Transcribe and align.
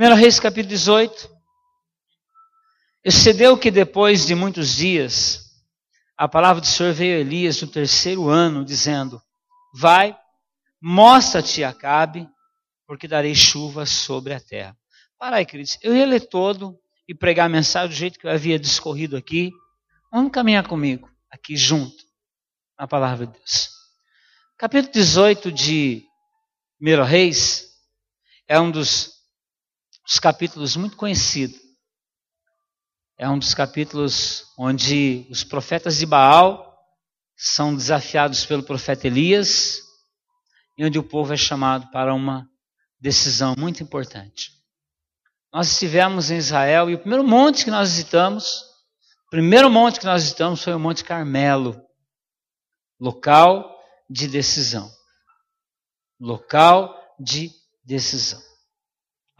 1 0.00 0.14
Reis 0.14 0.40
capítulo 0.40 0.70
18. 0.70 1.28
Excedeu 3.04 3.58
que 3.58 3.70
depois 3.70 4.24
de 4.24 4.34
muitos 4.34 4.74
dias, 4.76 5.62
a 6.16 6.26
palavra 6.26 6.62
do 6.62 6.66
Senhor 6.66 6.94
veio 6.94 7.18
a 7.18 7.20
Elias 7.20 7.60
no 7.60 7.68
terceiro 7.68 8.30
ano, 8.30 8.64
dizendo: 8.64 9.20
Vai, 9.74 10.16
mostra-te 10.80 11.62
a 11.62 11.68
Acabe, 11.68 12.26
porque 12.86 13.06
darei 13.06 13.34
chuva 13.34 13.84
sobre 13.84 14.32
a 14.32 14.40
terra. 14.40 14.74
Para 15.18 15.36
aí, 15.36 15.44
queridos, 15.44 15.76
eu 15.82 15.94
ia 15.94 16.06
ler 16.06 16.20
todo 16.20 16.80
e 17.06 17.14
pregar 17.14 17.44
a 17.44 17.50
mensagem 17.50 17.90
do 17.90 17.94
jeito 17.94 18.18
que 18.18 18.26
eu 18.26 18.30
havia 18.30 18.58
discorrido 18.58 19.18
aqui. 19.18 19.52
Vamos 20.10 20.32
caminhar 20.32 20.66
comigo, 20.66 21.10
aqui 21.30 21.58
junto, 21.58 22.02
na 22.78 22.88
palavra 22.88 23.26
de 23.26 23.34
Deus. 23.34 23.68
Capítulo 24.56 24.94
18 24.94 25.52
de 25.52 26.06
1 26.80 27.04
Reis 27.04 27.66
é 28.48 28.58
um 28.58 28.70
dos, 28.70 29.19
dos 30.10 30.18
capítulos 30.18 30.74
muito 30.74 30.96
conhecidos 30.96 31.70
é 33.16 33.28
um 33.28 33.38
dos 33.38 33.54
capítulos 33.54 34.46
onde 34.58 35.24
os 35.30 35.44
profetas 35.44 35.98
de 35.98 36.06
Baal 36.06 36.76
são 37.36 37.76
desafiados 37.76 38.44
pelo 38.44 38.64
profeta 38.64 39.06
Elias 39.06 39.78
e 40.76 40.84
onde 40.84 40.98
o 40.98 41.02
povo 41.02 41.32
é 41.32 41.36
chamado 41.36 41.88
para 41.92 42.12
uma 42.12 42.48
decisão 42.98 43.54
muito 43.56 43.84
importante. 43.84 44.50
Nós 45.52 45.70
estivemos 45.70 46.30
em 46.30 46.38
Israel 46.38 46.90
e 46.90 46.94
o 46.94 46.98
primeiro 46.98 47.22
monte 47.22 47.64
que 47.64 47.70
nós 47.70 47.90
visitamos, 47.90 48.62
o 49.26 49.30
primeiro 49.30 49.70
monte 49.70 50.00
que 50.00 50.06
nós 50.06 50.22
visitamos 50.22 50.64
foi 50.64 50.74
o 50.74 50.80
Monte 50.80 51.04
Carmelo, 51.04 51.80
local 52.98 53.78
de 54.08 54.26
decisão. 54.26 54.90
Local 56.18 56.98
de 57.20 57.52
decisão. 57.84 58.49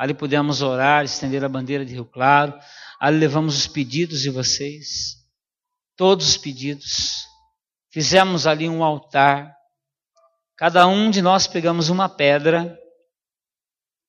Ali 0.01 0.15
pudemos 0.15 0.63
orar, 0.63 1.05
estender 1.05 1.45
a 1.45 1.49
bandeira 1.49 1.85
de 1.85 1.93
Rio 1.93 2.07
Claro. 2.07 2.59
Ali 2.99 3.19
levamos 3.19 3.55
os 3.55 3.67
pedidos 3.67 4.23
de 4.23 4.31
vocês. 4.31 5.19
Todos 5.95 6.27
os 6.27 6.37
pedidos. 6.39 7.27
Fizemos 7.91 8.47
ali 8.47 8.67
um 8.67 8.83
altar. 8.83 9.55
Cada 10.57 10.87
um 10.87 11.11
de 11.11 11.21
nós 11.21 11.47
pegamos 11.47 11.91
uma 11.91 12.09
pedra. 12.09 12.81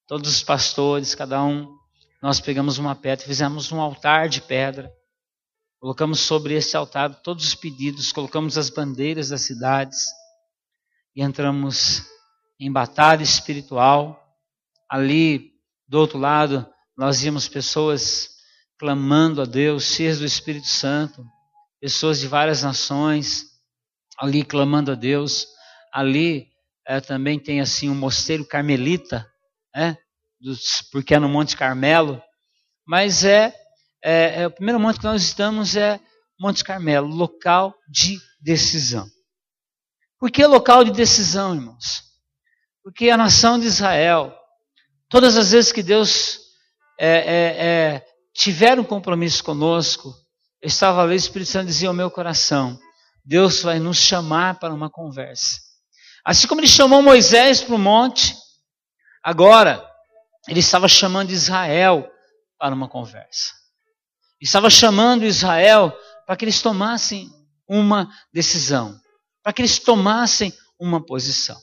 Todos 0.08 0.30
os 0.34 0.42
pastores, 0.42 1.14
cada 1.14 1.44
um, 1.44 1.68
nós 2.24 2.40
pegamos 2.40 2.78
uma 2.78 2.96
pedra, 2.96 3.26
fizemos 3.26 3.70
um 3.70 3.82
altar 3.82 4.30
de 4.30 4.40
pedra. 4.40 4.90
Colocamos 5.78 6.22
sobre 6.22 6.54
esse 6.54 6.78
altar 6.78 7.22
todos 7.22 7.46
os 7.46 7.54
pedidos, 7.54 8.14
colocamos 8.14 8.58
as 8.58 8.70
bandeiras 8.70 9.28
das 9.28 9.42
cidades 9.42 10.06
e 11.14 11.22
entramos 11.22 12.06
em 12.58 12.72
batalha 12.72 13.24
espiritual. 13.24 14.18
Ali 14.90 15.51
do 15.92 16.00
outro 16.00 16.18
lado, 16.18 16.66
nós 16.98 17.20
vimos 17.20 17.50
pessoas 17.50 18.30
clamando 18.80 19.42
a 19.42 19.46
Deus, 19.46 19.84
cheias 19.84 20.20
do 20.20 20.26
Espírito 20.26 20.68
Santo, 20.68 21.22
pessoas 21.82 22.22
de 22.22 22.30
várias 22.30 22.64
nações 22.64 23.48
ali 24.18 24.42
clamando 24.46 24.94
a 24.94 24.96
Deus. 24.96 25.46
Ali 25.92 26.48
é, 26.88 27.02
também 27.02 27.38
tem 27.38 27.60
assim 27.60 27.90
um 27.90 27.96
mosteiro 27.96 28.46
carmelita, 28.46 29.30
é, 29.76 29.98
dos, 30.40 30.82
porque 30.94 31.14
é 31.14 31.20
no 31.20 31.28
Monte 31.28 31.58
Carmelo, 31.58 32.24
mas 32.88 33.26
é, 33.26 33.54
é, 34.02 34.44
é 34.44 34.48
o 34.48 34.52
primeiro 34.52 34.80
monte 34.80 34.98
que 34.98 35.04
nós 35.04 35.22
estamos 35.22 35.76
é 35.76 36.00
Monte 36.40 36.64
Carmelo, 36.64 37.10
local 37.10 37.76
de 37.90 38.18
decisão. 38.40 39.06
Por 40.18 40.32
que 40.32 40.46
local 40.46 40.86
de 40.86 40.92
decisão, 40.92 41.54
irmãos? 41.54 42.02
Porque 42.82 43.10
a 43.10 43.18
nação 43.18 43.60
de 43.60 43.68
Israel 43.68 44.38
Todas 45.12 45.36
as 45.36 45.52
vezes 45.52 45.74
que 45.74 45.84
Deus 45.84 46.40
é, 46.98 47.10
é, 47.10 47.66
é, 47.68 48.06
tiver 48.34 48.80
um 48.80 48.84
compromisso 48.84 49.44
conosco, 49.44 50.16
eu 50.62 50.68
estava 50.68 51.04
ali, 51.04 51.16
o 51.16 51.18
Espírito 51.18 51.52
Santo 51.52 51.68
dizia 51.68 51.90
ao 51.90 51.94
meu 51.94 52.10
coração: 52.10 52.80
Deus 53.26 53.62
vai 53.62 53.78
nos 53.78 53.98
chamar 53.98 54.58
para 54.58 54.74
uma 54.74 54.90
conversa. 54.90 55.60
Assim 56.24 56.48
como 56.48 56.62
ele 56.62 56.68
chamou 56.68 57.02
Moisés 57.02 57.62
para 57.62 57.76
o 57.76 57.78
monte, 57.78 58.38
agora 59.22 59.86
ele 60.48 60.62
estava 60.62 60.88
chamando 60.88 61.32
Israel 61.32 62.10
para 62.58 62.74
uma 62.74 62.88
conversa. 62.88 63.52
Estava 64.40 64.70
chamando 64.70 65.26
Israel 65.26 65.94
para 66.26 66.38
que 66.38 66.46
eles 66.46 66.62
tomassem 66.62 67.30
uma 67.68 68.10
decisão, 68.34 68.98
para 69.44 69.52
que 69.52 69.62
eles 69.62 69.78
tomassem 69.78 70.54
uma 70.80 71.06
posição. 71.06 71.60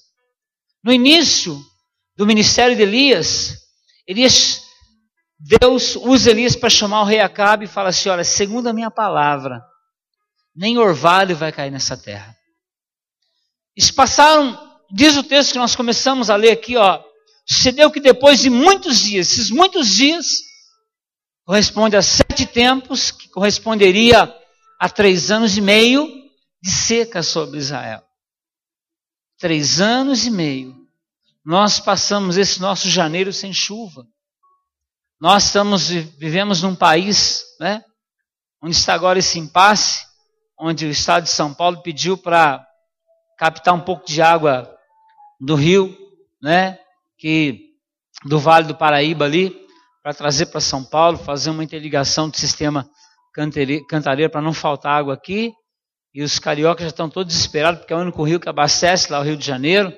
No 0.85 0.93
início, 0.93 1.59
do 2.19 2.27
ministério 2.27 2.75
de 2.75 2.83
Elias, 2.83 3.57
Elias, 4.05 4.65
Deus 5.39 5.95
usa 5.95 6.33
Elias 6.33 6.57
para 6.57 6.69
chamar 6.69 7.03
o 7.03 7.05
rei 7.05 7.21
Acabe 7.21 7.67
e 7.67 7.69
fala 7.69 7.91
assim: 7.91 8.09
olha, 8.09 8.25
segundo 8.25 8.67
a 8.67 8.73
minha 8.73 8.91
palavra, 8.91 9.63
nem 10.53 10.79
orvalho 10.79 11.37
vai 11.37 11.53
cair 11.53 11.71
nessa 11.71 11.97
terra. 11.97 12.35
Isso 13.77 13.95
passaram, 13.95 14.59
diz 14.91 15.17
o 15.17 15.23
texto 15.23 15.53
que 15.53 15.59
nós 15.59 15.77
começamos 15.77 16.29
a 16.29 16.35
ler 16.35 16.51
aqui, 16.51 16.77
ó. 16.77 17.01
Sucedeu 17.47 17.89
que 17.89 18.01
depois 18.01 18.41
de 18.41 18.51
muitos 18.51 18.99
dias, 18.99 19.31
esses 19.31 19.51
muitos 19.51 19.89
dias, 19.89 20.27
corresponde 21.45 21.97
a 21.97 22.03
sete 22.03 22.45
tempos, 22.47 23.13
que 23.13 23.29
corresponderia 23.29 24.35
a 24.81 24.89
três 24.91 25.31
anos 25.31 25.57
e 25.57 25.61
meio 25.61 26.09
de 26.61 26.71
seca 26.71 27.23
sobre 27.23 27.59
Israel. 27.59 28.03
Três 29.39 29.81
anos 29.81 30.27
e 30.27 30.33
meio 30.33 30.88
nós 31.49 31.81
passamos 31.81 32.37
esse 32.37 32.61
nosso 32.61 32.91
janeiro 32.91 33.33
sem 33.33 33.55
chuva. 33.55 34.05
Nós 35.19 35.47
estamos 35.47 35.89
vivemos 35.89 36.63
num 36.63 36.75
país, 36.75 37.43
né, 37.59 37.83
onde 38.63 38.77
está 38.77 38.93
agora 38.93 39.19
esse 39.19 39.39
impasse, 39.39 40.05
onde 40.61 40.85
o 40.85 40.91
estado 40.91 41.25
de 41.25 41.31
São 41.31 41.55
Paulo 41.55 41.81
pediu 41.81 42.19
para 42.19 42.63
captar 43.39 43.73
um 43.73 43.81
pouco 43.81 44.05
de 44.05 44.21
água 44.21 44.71
do 45.41 45.55
rio, 45.55 45.97
né, 46.43 46.79
que 47.17 47.71
do 48.27 48.39
Vale 48.39 48.67
do 48.67 48.77
Paraíba 48.77 49.25
ali, 49.25 49.59
para 50.03 50.13
trazer 50.13 50.47
para 50.47 50.61
São 50.61 50.85
Paulo, 50.85 51.17
fazer 51.17 51.49
uma 51.49 51.65
interligação 51.65 52.29
do 52.29 52.37
sistema 52.37 52.87
cantareiro 53.33 54.31
para 54.31 54.43
não 54.43 54.53
faltar 54.53 54.99
água 54.99 55.15
aqui. 55.15 55.55
E 56.13 56.23
os 56.23 56.39
cariocas 56.39 56.83
já 56.83 56.91
estão 56.91 57.09
todos 57.09 57.33
desesperados, 57.33 57.81
porque 57.81 57.95
é 57.95 57.97
o 57.97 58.01
único 58.01 58.23
rio 58.23 58.39
que 58.39 58.51
abastece 58.51 59.11
lá 59.11 59.21
o 59.21 59.23
Rio 59.23 59.37
de 59.37 59.47
Janeiro. 59.47 59.97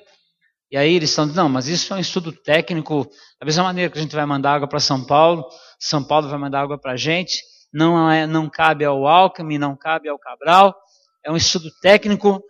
E 0.70 0.76
aí 0.76 0.94
eles 0.94 1.10
estão 1.10 1.26
dizendo, 1.26 1.42
não, 1.42 1.48
mas 1.48 1.66
isso 1.66 1.92
é 1.92 1.96
um 1.96 2.00
estudo 2.00 2.32
técnico, 2.32 3.04
da 3.40 3.44
mesma 3.44 3.64
maneira 3.64 3.90
que 3.90 3.98
a 3.98 4.02
gente 4.02 4.14
vai 4.14 4.24
mandar 4.24 4.54
água 4.54 4.68
para 4.68 4.78
São 4.78 5.04
Paulo, 5.04 5.44
São 5.78 6.02
Paulo 6.04 6.28
vai 6.28 6.38
mandar 6.38 6.60
água 6.60 6.78
para 6.78 6.92
a 6.92 6.96
gente, 6.96 7.42
não, 7.72 8.08
é, 8.10 8.26
não 8.26 8.48
cabe 8.48 8.84
ao 8.84 9.06
Alckmin, 9.06 9.58
não 9.58 9.76
cabe 9.76 10.08
ao 10.08 10.18
Cabral, 10.18 10.76
é 11.24 11.30
um 11.30 11.36
estudo 11.36 11.68
técnico, 11.80 12.40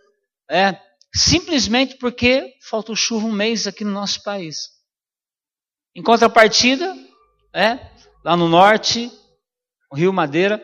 é, 0.49 0.79
simplesmente 1.15 1.97
porque 1.97 2.53
faltou 2.69 2.95
chuva 2.95 3.25
um 3.25 3.31
mês 3.31 3.65
aqui 3.65 3.83
no 3.83 3.91
nosso 3.91 4.21
país. 4.21 4.69
Em 5.95 6.03
contrapartida, 6.03 6.95
é, 7.53 7.79
lá 8.23 8.37
no 8.37 8.47
norte, 8.47 9.11
o 9.91 9.95
Rio 9.95 10.13
Madeira 10.13 10.63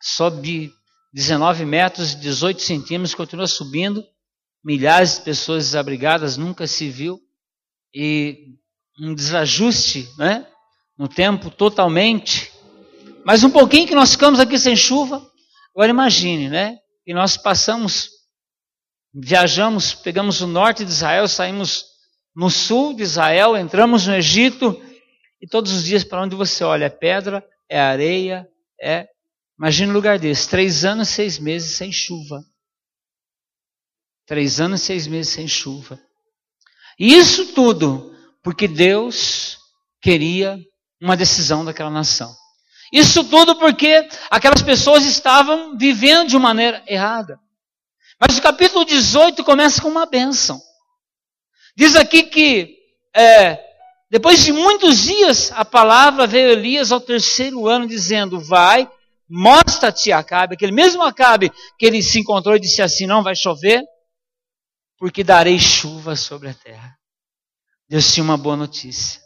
sobe 0.00 0.72
19 1.12 1.64
metros 1.64 2.12
e 2.12 2.20
18 2.20 2.62
centímetros, 2.62 3.14
continua 3.14 3.46
subindo, 3.46 4.02
milhares 4.68 5.16
de 5.16 5.22
pessoas 5.22 5.64
desabrigadas, 5.64 6.36
nunca 6.36 6.66
se 6.66 6.90
viu, 6.90 7.18
e 7.94 8.48
um 9.00 9.14
desajuste 9.14 10.06
né, 10.18 10.46
no 10.98 11.08
tempo 11.08 11.50
totalmente. 11.50 12.52
Mas 13.24 13.42
um 13.42 13.48
pouquinho 13.48 13.88
que 13.88 13.94
nós 13.94 14.10
ficamos 14.12 14.38
aqui 14.38 14.58
sem 14.58 14.76
chuva, 14.76 15.26
agora 15.74 15.88
imagine, 15.88 16.50
né? 16.50 16.76
E 17.06 17.14
nós 17.14 17.34
passamos, 17.34 18.10
viajamos, 19.14 19.94
pegamos 19.94 20.42
o 20.42 20.46
norte 20.46 20.84
de 20.84 20.90
Israel, 20.90 21.26
saímos 21.26 21.86
no 22.36 22.50
sul 22.50 22.92
de 22.92 23.04
Israel, 23.04 23.56
entramos 23.56 24.06
no 24.06 24.14
Egito, 24.14 24.78
e 25.40 25.48
todos 25.48 25.72
os 25.72 25.84
dias 25.84 26.04
para 26.04 26.20
onde 26.20 26.36
você 26.36 26.62
olha 26.62 26.84
é 26.84 26.90
pedra, 26.90 27.42
é 27.70 27.80
areia, 27.80 28.46
é. 28.78 29.08
Imagine 29.58 29.92
um 29.92 29.94
lugar 29.94 30.18
desse, 30.18 30.46
três 30.46 30.84
anos, 30.84 31.08
seis 31.08 31.38
meses 31.38 31.74
sem 31.74 31.90
chuva. 31.90 32.44
Três 34.28 34.60
anos 34.60 34.82
e 34.82 34.84
seis 34.84 35.06
meses 35.06 35.32
sem 35.32 35.48
chuva. 35.48 35.98
E 36.98 37.16
isso 37.16 37.46
tudo 37.54 38.14
porque 38.44 38.68
Deus 38.68 39.56
queria 40.02 40.58
uma 41.00 41.16
decisão 41.16 41.64
daquela 41.64 41.90
nação. 41.90 42.30
Isso 42.92 43.24
tudo 43.24 43.56
porque 43.56 44.06
aquelas 44.30 44.60
pessoas 44.60 45.06
estavam 45.06 45.78
vivendo 45.78 46.28
de 46.28 46.38
maneira 46.38 46.82
errada. 46.86 47.38
Mas 48.20 48.36
o 48.36 48.42
capítulo 48.42 48.84
18 48.84 49.42
começa 49.44 49.80
com 49.80 49.88
uma 49.88 50.04
bênção. 50.04 50.60
Diz 51.74 51.96
aqui 51.96 52.24
que 52.24 52.76
é, 53.16 53.58
depois 54.10 54.44
de 54.44 54.52
muitos 54.52 55.04
dias, 55.04 55.52
a 55.54 55.64
palavra 55.64 56.26
veio 56.26 56.50
a 56.50 56.52
Elias 56.52 56.92
ao 56.92 57.00
terceiro 57.00 57.66
ano, 57.66 57.86
dizendo: 57.86 58.40
Vai, 58.40 58.90
mostra-te 59.28 60.12
Acabe, 60.12 60.54
aquele 60.54 60.72
mesmo 60.72 61.02
Acabe 61.02 61.50
que 61.78 61.86
ele 61.86 62.02
se 62.02 62.18
encontrou 62.18 62.56
e 62.56 62.60
disse 62.60 62.82
assim: 62.82 63.06
Não 63.06 63.22
vai 63.22 63.34
chover 63.34 63.82
porque 64.98 65.22
darei 65.22 65.58
chuva 65.58 66.16
sobre 66.16 66.48
a 66.48 66.54
terra. 66.54 66.98
Deus 67.88 68.12
tinha 68.12 68.24
uma 68.24 68.36
boa 68.36 68.56
notícia. 68.56 69.20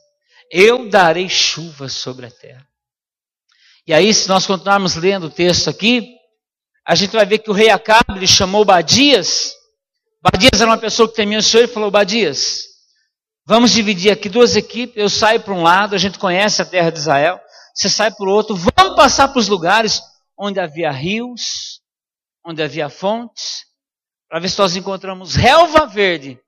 Eu 0.51 0.89
darei 0.89 1.29
chuva 1.29 1.89
sobre 1.89 2.27
a 2.27 2.31
terra. 2.31 2.67
E 3.87 3.93
aí, 3.93 4.13
se 4.15 4.29
nós 4.29 4.47
continuarmos 4.47 4.95
lendo 4.95 5.27
o 5.27 5.31
texto 5.31 5.69
aqui, 5.69 6.15
a 6.87 6.95
gente 6.95 7.13
vai 7.13 7.25
ver 7.25 7.39
que 7.39 7.51
o 7.51 7.55
rei 7.55 7.71
Acabe 7.71 8.17
ele 8.17 8.27
chamou 8.27 8.65
Badias. 8.65 9.55
Badias 10.21 10.61
era 10.61 10.71
uma 10.71 10.79
pessoa 10.79 11.09
que 11.09 11.17
temia 11.17 11.39
o 11.39 11.43
Senhor 11.43 11.65
e 11.65 11.69
falou: 11.69 11.91
Badias, 11.91 12.65
vamos 13.45 13.73
dividir 13.73 14.13
aqui 14.13 14.29
duas 14.29 14.55
equipes. 14.55 14.97
Eu 14.97 15.09
saio 15.09 15.41
para 15.41 15.55
um 15.55 15.63
lado, 15.63 15.95
a 15.95 15.99
gente 15.99 16.19
conhece 16.19 16.63
a 16.63 16.67
terra 16.67 16.91
de 16.91 16.99
Israel. 16.99 17.41
Você 17.75 17.89
sai 17.89 18.13
para 18.13 18.27
o 18.29 18.33
outro. 18.33 18.55
Vamos 18.55 18.95
passar 18.95 19.29
para 19.29 19.41
os 19.41 19.49
lugares 19.49 20.01
onde 20.39 20.61
havia 20.61 20.91
rios, 20.91 21.81
onde 22.45 22.63
havia 22.63 22.89
fontes, 22.89 23.65
para 24.33 24.41
ver 24.41 24.49
se 24.49 24.59
nós 24.59 24.75
encontramos 24.75 25.35
relva 25.35 25.85
verde 25.85 26.41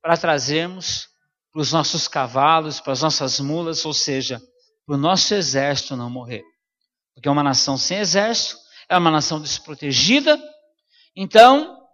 para 0.00 0.16
trazermos 0.16 1.08
para 1.52 1.60
os 1.60 1.72
nossos 1.72 2.06
cavalos, 2.06 2.78
para 2.78 2.92
as 2.92 3.02
nossas 3.02 3.40
mulas, 3.40 3.84
ou 3.84 3.92
seja, 3.92 4.40
para 4.86 4.94
o 4.94 4.96
nosso 4.96 5.34
exército 5.34 5.96
não 5.96 6.08
morrer. 6.08 6.44
Porque 7.12 7.28
é 7.28 7.32
uma 7.32 7.42
nação 7.42 7.76
sem 7.76 7.98
exército, 7.98 8.58
é 8.88 8.96
uma 8.96 9.10
nação 9.10 9.40
desprotegida. 9.40 10.40
Então, 11.16 11.84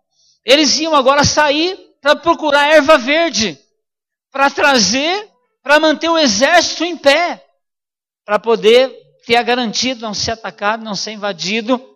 eles 0.45 0.79
iam 0.81 0.95
agora 0.95 1.25
sair 1.25 1.79
para 2.03 2.15
procurar 2.15 2.69
erva 2.71 2.99
verde, 2.99 3.59
para 4.31 4.51
trazer, 4.51 5.31
para 5.63 5.81
manter 5.81 6.11
o 6.11 6.19
exército 6.19 6.85
em 6.85 6.95
pé, 6.95 7.43
para 8.23 8.39
poder 8.39 8.95
ter 9.25 9.37
a 9.37 9.43
garantia 9.43 9.95
de 9.95 10.03
não 10.03 10.13
ser 10.13 10.33
atacado, 10.33 10.85
não 10.85 10.95
ser 10.95 11.13
invadido. 11.13 11.88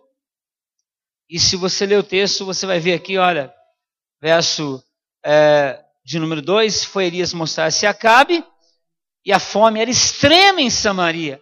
E 1.33 1.39
se 1.39 1.55
você 1.55 1.87
ler 1.87 1.97
o 1.97 2.03
texto, 2.03 2.45
você 2.45 2.63
vai 2.63 2.79
ver 2.79 2.93
aqui, 2.93 3.17
olha, 3.17 3.51
verso 4.21 4.83
é, 5.25 5.83
de 6.05 6.19
número 6.19 6.43
2, 6.43 6.85
foi 6.85 7.05
Elias 7.07 7.33
mostrar-se 7.33 7.87
a 7.87 7.89
Acabe, 7.89 8.45
e 9.25 9.33
a 9.33 9.39
fome 9.39 9.81
era 9.81 9.89
extrema 9.89 10.61
em 10.61 10.69
Samaria. 10.69 11.41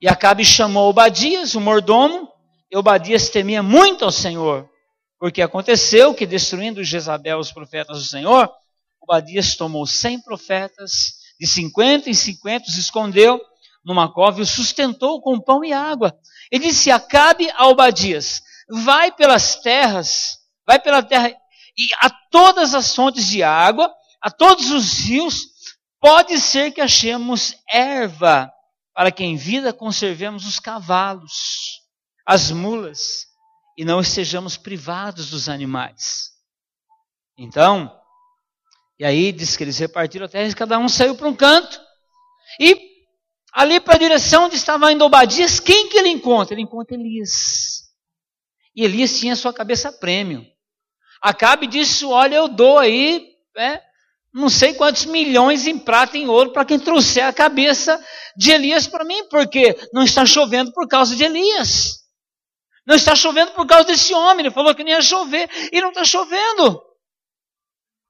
E 0.00 0.06
Acabe 0.06 0.44
chamou 0.44 0.88
Obadias, 0.88 1.56
o 1.56 1.60
mordomo, 1.60 2.32
e 2.70 2.76
Obadias 2.76 3.28
temia 3.28 3.64
muito 3.64 4.04
ao 4.04 4.12
Senhor, 4.12 4.70
porque 5.18 5.42
aconteceu 5.42 6.14
que, 6.14 6.24
destruindo 6.24 6.84
Jezabel 6.84 7.40
os 7.40 7.50
profetas 7.50 7.98
do 7.98 8.04
Senhor, 8.04 8.48
Obadias 9.00 9.56
tomou 9.56 9.88
cem 9.88 10.20
profetas, 10.20 11.16
de 11.40 11.48
cinquenta 11.48 12.08
em 12.08 12.14
cinquenta 12.14 12.68
os 12.68 12.78
escondeu 12.78 13.40
cova 14.12 14.38
e 14.38 14.42
os 14.42 14.50
sustentou 14.50 15.20
com 15.20 15.40
pão 15.40 15.64
e 15.64 15.72
água. 15.72 16.18
Ele 16.50 16.64
disse: 16.64 16.90
Acabe 16.90 17.50
a 17.54 17.66
Obadias, 17.68 18.42
vai 18.68 19.12
pelas 19.12 19.56
terras, 19.56 20.38
vai 20.66 20.78
pela 20.80 21.02
terra 21.02 21.30
e 21.78 21.88
a 22.00 22.10
todas 22.30 22.74
as 22.74 22.94
fontes 22.94 23.26
de 23.26 23.42
água, 23.42 23.92
a 24.22 24.30
todos 24.30 24.70
os 24.70 25.00
rios, 25.00 25.46
pode 26.00 26.38
ser 26.38 26.72
que 26.72 26.80
achemos 26.80 27.54
erva 27.70 28.50
para 28.94 29.12
que 29.12 29.22
em 29.22 29.36
vida 29.36 29.74
conservemos 29.74 30.46
os 30.46 30.58
cavalos, 30.58 31.82
as 32.24 32.50
mulas, 32.50 33.26
e 33.76 33.84
não 33.84 34.00
estejamos 34.00 34.56
privados 34.56 35.28
dos 35.28 35.50
animais. 35.50 36.30
Então, 37.36 37.94
e 38.98 39.04
aí 39.04 39.30
diz 39.30 39.54
que 39.54 39.64
eles 39.64 39.78
repartiram 39.78 40.24
a 40.24 40.28
terra 40.28 40.48
e 40.48 40.54
cada 40.54 40.78
um 40.78 40.88
saiu 40.88 41.14
para 41.14 41.28
um 41.28 41.36
canto. 41.36 41.78
E 42.58 42.95
ali 43.56 43.80
para 43.80 43.94
a 43.94 43.98
direção 43.98 44.44
onde 44.44 44.56
estava 44.56 44.92
indo 44.92 45.02
Obadias, 45.02 45.58
quem 45.58 45.88
que 45.88 45.96
ele 45.96 46.10
encontra? 46.10 46.54
Ele 46.54 46.60
encontra 46.60 46.94
Elias. 46.94 47.86
E 48.74 48.84
Elias 48.84 49.18
tinha 49.18 49.34
sua 49.34 49.50
cabeça 49.50 49.90
prêmio. 49.90 50.44
Acabe 51.22 51.66
disso, 51.66 52.10
olha, 52.10 52.36
eu 52.36 52.48
dou 52.48 52.78
aí, 52.78 53.26
né, 53.56 53.80
não 54.30 54.50
sei 54.50 54.74
quantos 54.74 55.06
milhões 55.06 55.66
em 55.66 55.78
prata 55.78 56.18
e 56.18 56.20
em 56.20 56.28
ouro 56.28 56.52
para 56.52 56.66
quem 56.66 56.78
trouxer 56.78 57.24
a 57.24 57.32
cabeça 57.32 57.98
de 58.36 58.50
Elias 58.50 58.86
para 58.86 59.06
mim, 59.06 59.26
porque 59.30 59.74
não 59.90 60.02
está 60.02 60.26
chovendo 60.26 60.70
por 60.72 60.86
causa 60.86 61.16
de 61.16 61.24
Elias. 61.24 62.04
Não 62.86 62.94
está 62.94 63.16
chovendo 63.16 63.52
por 63.52 63.66
causa 63.66 63.86
desse 63.86 64.12
homem. 64.12 64.44
Ele 64.44 64.54
falou 64.54 64.74
que 64.74 64.84
nem 64.84 64.92
ia 64.92 65.00
chover 65.00 65.48
e 65.72 65.80
não 65.80 65.88
está 65.88 66.04
chovendo. 66.04 66.82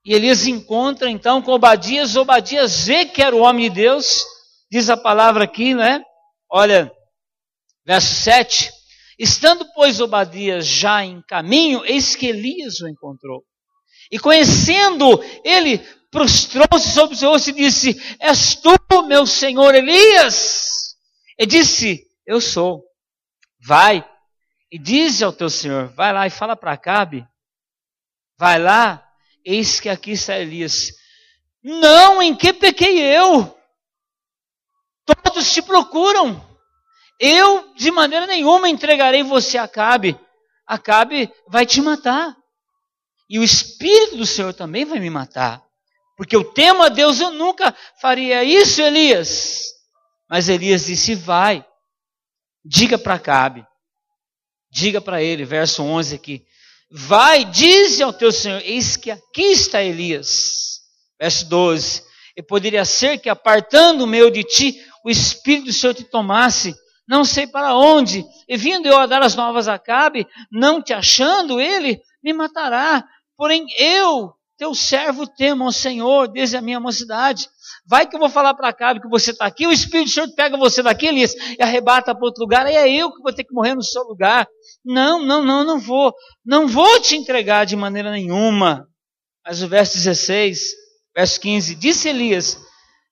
E 0.05 0.13
Elias 0.13 0.45
encontra 0.49 1.09
então 1.09 1.41
com 1.41 1.53
Obadias. 1.53 2.17
Obadias 2.17 2.85
vê 2.85 3.05
que 3.05 3.23
era 3.23 3.35
o 3.35 3.41
homem 3.41 3.71
de 3.71 3.77
Deus. 3.77 4.25
Diz 4.71 4.91
a 4.91 4.97
palavra 4.97 5.45
aqui, 5.45 5.75
né? 5.75 6.03
Olha, 6.51 6.91
verso 7.85 8.15
7. 8.15 8.71
Estando, 9.19 9.67
pois, 9.75 10.01
Obadias 10.01 10.67
já 10.67 11.05
em 11.05 11.23
caminho, 11.23 11.85
eis 11.85 12.15
que 12.15 12.27
Elias 12.27 12.81
o 12.81 12.89
encontrou. 12.89 13.45
E 14.11 14.19
conhecendo 14.19 15.23
ele, 15.45 15.79
prostrou-se 16.11 16.91
sobre 16.93 17.15
o 17.15 17.19
seu 17.19 17.31
rosto 17.31 17.51
e 17.51 17.55
disse: 17.55 18.01
És 18.21 18.55
tu, 18.55 18.77
meu 19.07 19.27
senhor 19.27 19.75
Elias? 19.75 20.97
E 21.39 21.47
disse: 21.47 22.05
Eu 22.27 22.41
sou. 22.41 22.85
Vai 23.61 24.07
e 24.71 24.79
diz 24.79 25.23
ao 25.23 25.33
teu 25.33 25.49
senhor: 25.49 25.89
Vai 25.95 26.13
lá 26.13 26.27
e 26.27 26.31
fala 26.31 26.57
para 26.57 26.73
Acabe. 26.73 27.27
Vai 28.39 28.59
lá, 28.59 29.03
eis 29.45 29.81
que 29.81 29.89
aqui 29.89 30.13
está 30.13 30.39
Elias. 30.39 30.93
Não, 31.63 32.23
em 32.23 32.35
que 32.35 32.53
pequei 32.53 33.01
eu? 33.01 33.56
Todos 35.07 35.53
te 35.53 35.63
procuram. 35.63 36.45
Eu, 37.19 37.73
de 37.75 37.91
maneira 37.91 38.27
nenhuma, 38.27 38.69
entregarei 38.69 39.23
você 39.23 39.57
a 39.57 39.65
Acabe. 39.65 40.19
Acabe 40.67 41.33
vai 41.49 41.65
te 41.65 41.81
matar. 41.81 42.37
E 43.29 43.39
o 43.39 43.45
Espírito 43.45 44.17
do 44.17 44.27
Senhor 44.27 44.53
também 44.53 44.85
vai 44.85 44.99
me 44.99 45.09
matar. 45.09 45.65
Porque 46.17 46.35
eu 46.35 46.45
temo 46.45 46.83
a 46.83 46.89
Deus, 46.89 47.21
eu 47.21 47.31
nunca 47.31 47.75
faria 48.01 48.43
isso, 48.43 48.81
Elias. 48.81 49.73
Mas 50.29 50.49
Elias 50.49 50.87
disse: 50.87 51.15
Vai, 51.15 51.65
diga 52.65 52.99
para 52.99 53.15
Acabe, 53.15 53.67
diga 54.71 55.01
para 55.01 55.23
ele, 55.23 55.45
verso 55.45 55.83
11 55.83 56.15
aqui: 56.15 56.47
Vai, 56.91 57.45
dize 57.45 58.03
ao 58.03 58.13
teu 58.13 58.33
Senhor: 58.33 58.63
Eis 58.65 58.97
que 58.97 59.11
aqui 59.11 59.53
está 59.53 59.83
Elias. 59.83 60.81
Verso 61.21 61.49
12: 61.49 62.03
E 62.37 62.43
poderia 62.43 62.85
ser 62.85 63.19
que 63.19 63.29
apartando 63.29 64.05
o 64.05 64.07
meu 64.07 64.31
de 64.31 64.43
ti, 64.43 64.83
o 65.07 65.11
Espírito 65.11 65.67
do 65.67 65.73
Senhor 65.73 65.95
te 65.95 66.03
tomasse 66.03 66.75
não 67.09 67.25
sei 67.25 67.47
para 67.47 67.77
onde, 67.77 68.25
e 68.49 68.57
vindo 68.57 68.89
eu 68.89 68.99
a 68.99 69.07
dar 69.07 69.23
as 69.23 69.37
novas 69.37 69.69
a 69.69 69.75
Acabe, 69.75 70.27
não 70.51 70.83
te 70.83 70.93
achando, 70.93 71.61
ele 71.61 72.01
me 72.23 72.33
matará. 72.33 73.07
Porém, 73.37 73.65
eu, 73.79 74.33
teu 74.59 74.75
servo, 74.75 75.25
temo 75.25 75.65
ao 75.65 75.71
Senhor 75.71 76.27
desde 76.27 76.57
a 76.57 76.61
minha 76.61 76.81
mocidade. 76.81 77.49
Vai 77.87 78.09
que 78.09 78.17
eu 78.17 78.19
vou 78.19 78.29
falar 78.29 78.55
para 78.55 78.71
Acabe 78.71 79.01
que 79.01 79.09
você 79.09 79.31
está 79.31 79.47
aqui, 79.47 79.69
o 79.69 79.73
Espírito 79.73 80.09
do 80.09 80.13
Senhor 80.15 80.35
pega 80.35 80.57
você 80.57 80.83
daqui, 80.83 81.07
Elias, 81.07 81.33
e 81.57 81.63
arrebata 81.63 82.13
para 82.13 82.25
outro 82.25 82.43
lugar, 82.43 82.67
e 82.69 82.75
é 82.75 82.93
eu 82.93 83.13
que 83.13 83.23
vou 83.23 83.33
ter 83.33 83.45
que 83.45 83.55
morrer 83.55 83.77
no 83.77 83.85
seu 83.85 84.03
lugar. 84.03 84.49
Não, 84.85 85.25
não, 85.25 85.45
não, 85.45 85.63
não 85.63 85.79
vou. 85.79 86.13
Não 86.45 86.67
vou 86.67 87.01
te 87.01 87.15
entregar 87.15 87.67
de 87.67 87.77
maneira 87.77 88.11
nenhuma. 88.11 88.89
Mas 89.47 89.63
o 89.63 89.69
verso 89.69 89.95
16, 89.95 90.73
verso 91.15 91.41
15, 91.41 91.77
disse 91.77 92.09
Elias, 92.09 92.59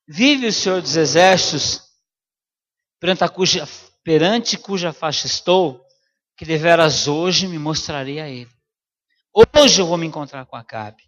vive 0.05 0.47
o 0.47 0.51
Senhor 0.51 0.81
dos 0.81 0.97
Exércitos, 0.97 1.84
perante 2.99 3.27
cuja 3.29 3.67
perante 4.03 4.55
cuja 4.55 4.93
faixa 4.93 5.25
estou, 5.25 5.83
que 6.37 6.45
deveras 6.45 7.07
hoje 7.07 7.47
me 7.47 7.57
mostrarei 7.57 8.19
a 8.19 8.29
ele. 8.29 8.51
Hoje 9.33 9.81
eu 9.81 9.87
vou 9.87 9.97
me 9.97 10.05
encontrar 10.05 10.45
com 10.45 10.55
Acabe. 10.55 11.03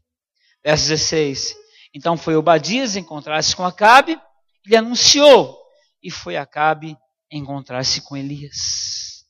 Verso 0.64 0.88
16. 0.88 1.56
Então 1.94 2.18
foi 2.18 2.36
Obadias 2.36 2.96
encontrar-se 2.96 3.56
com 3.56 3.64
Acabe, 3.64 4.20
ele 4.66 4.76
anunciou, 4.76 5.58
e 6.02 6.10
foi 6.10 6.36
Acabe 6.36 6.98
encontrar-se 7.32 8.02
com 8.02 8.18
Elias. 8.18 9.26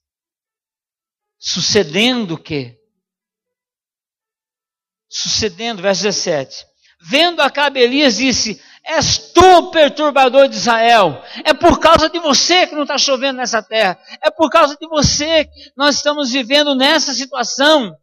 Sucedendo 1.38 2.38
que? 2.38 2.80
Sucedendo, 5.10 5.82
verso 5.82 6.04
17. 6.04 6.66
Vendo 7.00 7.42
Acabe, 7.42 7.80
Elias 7.80 8.18
disse: 8.18 8.62
És 8.84 9.18
tu, 9.34 9.70
perturbador 9.72 10.48
de 10.48 10.56
Israel. 10.56 11.22
É 11.44 11.54
por 11.54 11.80
causa 11.80 12.10
de 12.10 12.20
você 12.20 12.66
que 12.66 12.74
não 12.74 12.84
está 12.84 12.98
chovendo 12.98 13.38
nessa 13.38 13.62
terra. 13.62 14.00
É 14.22 14.32
por 14.32 14.50
causa 14.50 14.76
de 14.76 14.88
você 14.88 15.46
que 15.46 15.72
nós 15.76 15.98
estamos 15.98 16.32
vivendo 16.32 16.74
nessa 16.74 17.14
situação. 17.14 17.96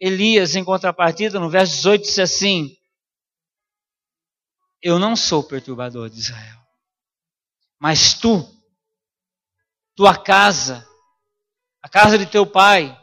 Elias, 0.00 0.56
em 0.56 0.64
contrapartida, 0.64 1.38
no 1.38 1.50
verso 1.50 1.74
18, 1.76 2.02
disse 2.02 2.22
assim: 2.22 2.76
Eu 4.82 4.98
não 4.98 5.14
sou 5.14 5.44
perturbador 5.44 6.10
de 6.10 6.18
Israel, 6.18 6.58
mas 7.78 8.14
tu, 8.14 8.48
tua 9.94 10.16
casa, 10.16 10.86
a 11.82 11.88
casa 11.88 12.18
de 12.18 12.26
teu 12.26 12.44
pai, 12.44 12.98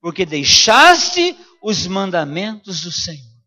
porque 0.00 0.24
deixaste 0.24 1.36
os 1.62 1.86
mandamentos 1.86 2.82
do 2.82 2.92
Senhor 2.92 3.37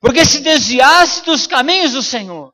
porque 0.00 0.24
se 0.24 0.40
desviasse 0.40 1.24
dos 1.24 1.46
caminhos 1.46 1.92
do 1.92 2.02
Senhor. 2.02 2.52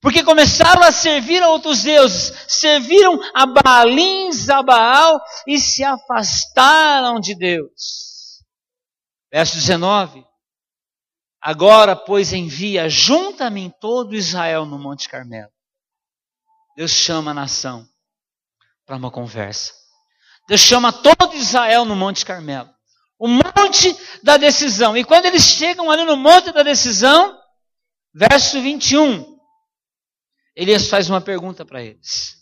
Porque 0.00 0.22
começaram 0.22 0.82
a 0.82 0.92
servir 0.92 1.42
a 1.42 1.48
outros 1.48 1.82
deuses, 1.82 2.32
serviram 2.46 3.18
a 3.34 3.46
Baalins, 3.46 4.50
a 4.50 4.62
Baal 4.62 5.18
e 5.46 5.58
se 5.58 5.82
afastaram 5.82 7.18
de 7.18 7.34
Deus. 7.34 8.42
Verso 9.32 9.54
19. 9.54 10.24
Agora, 11.40 11.96
pois, 11.96 12.32
envia 12.32 12.88
junto 12.88 13.42
a 13.42 13.50
mim 13.50 13.72
todo 13.80 14.14
Israel 14.14 14.66
no 14.66 14.78
Monte 14.78 15.08
Carmelo. 15.08 15.50
Deus 16.76 16.90
chama 16.90 17.30
a 17.30 17.34
nação 17.34 17.88
para 18.84 18.96
uma 18.96 19.10
conversa. 19.10 19.72
Deus 20.46 20.60
chama 20.60 20.92
todo 20.92 21.34
Israel 21.34 21.84
no 21.84 21.96
Monte 21.96 22.26
Carmelo. 22.26 22.73
O 23.24 23.26
monte 23.26 23.96
da 24.22 24.36
decisão. 24.36 24.94
E 24.94 25.02
quando 25.02 25.24
eles 25.24 25.44
chegam 25.44 25.90
ali 25.90 26.04
no 26.04 26.14
monte 26.14 26.52
da 26.52 26.62
decisão, 26.62 27.40
verso 28.12 28.60
21, 28.60 29.38
Elias 30.54 30.88
faz 30.88 31.08
uma 31.08 31.22
pergunta 31.22 31.64
para 31.64 31.82
eles. 31.82 32.36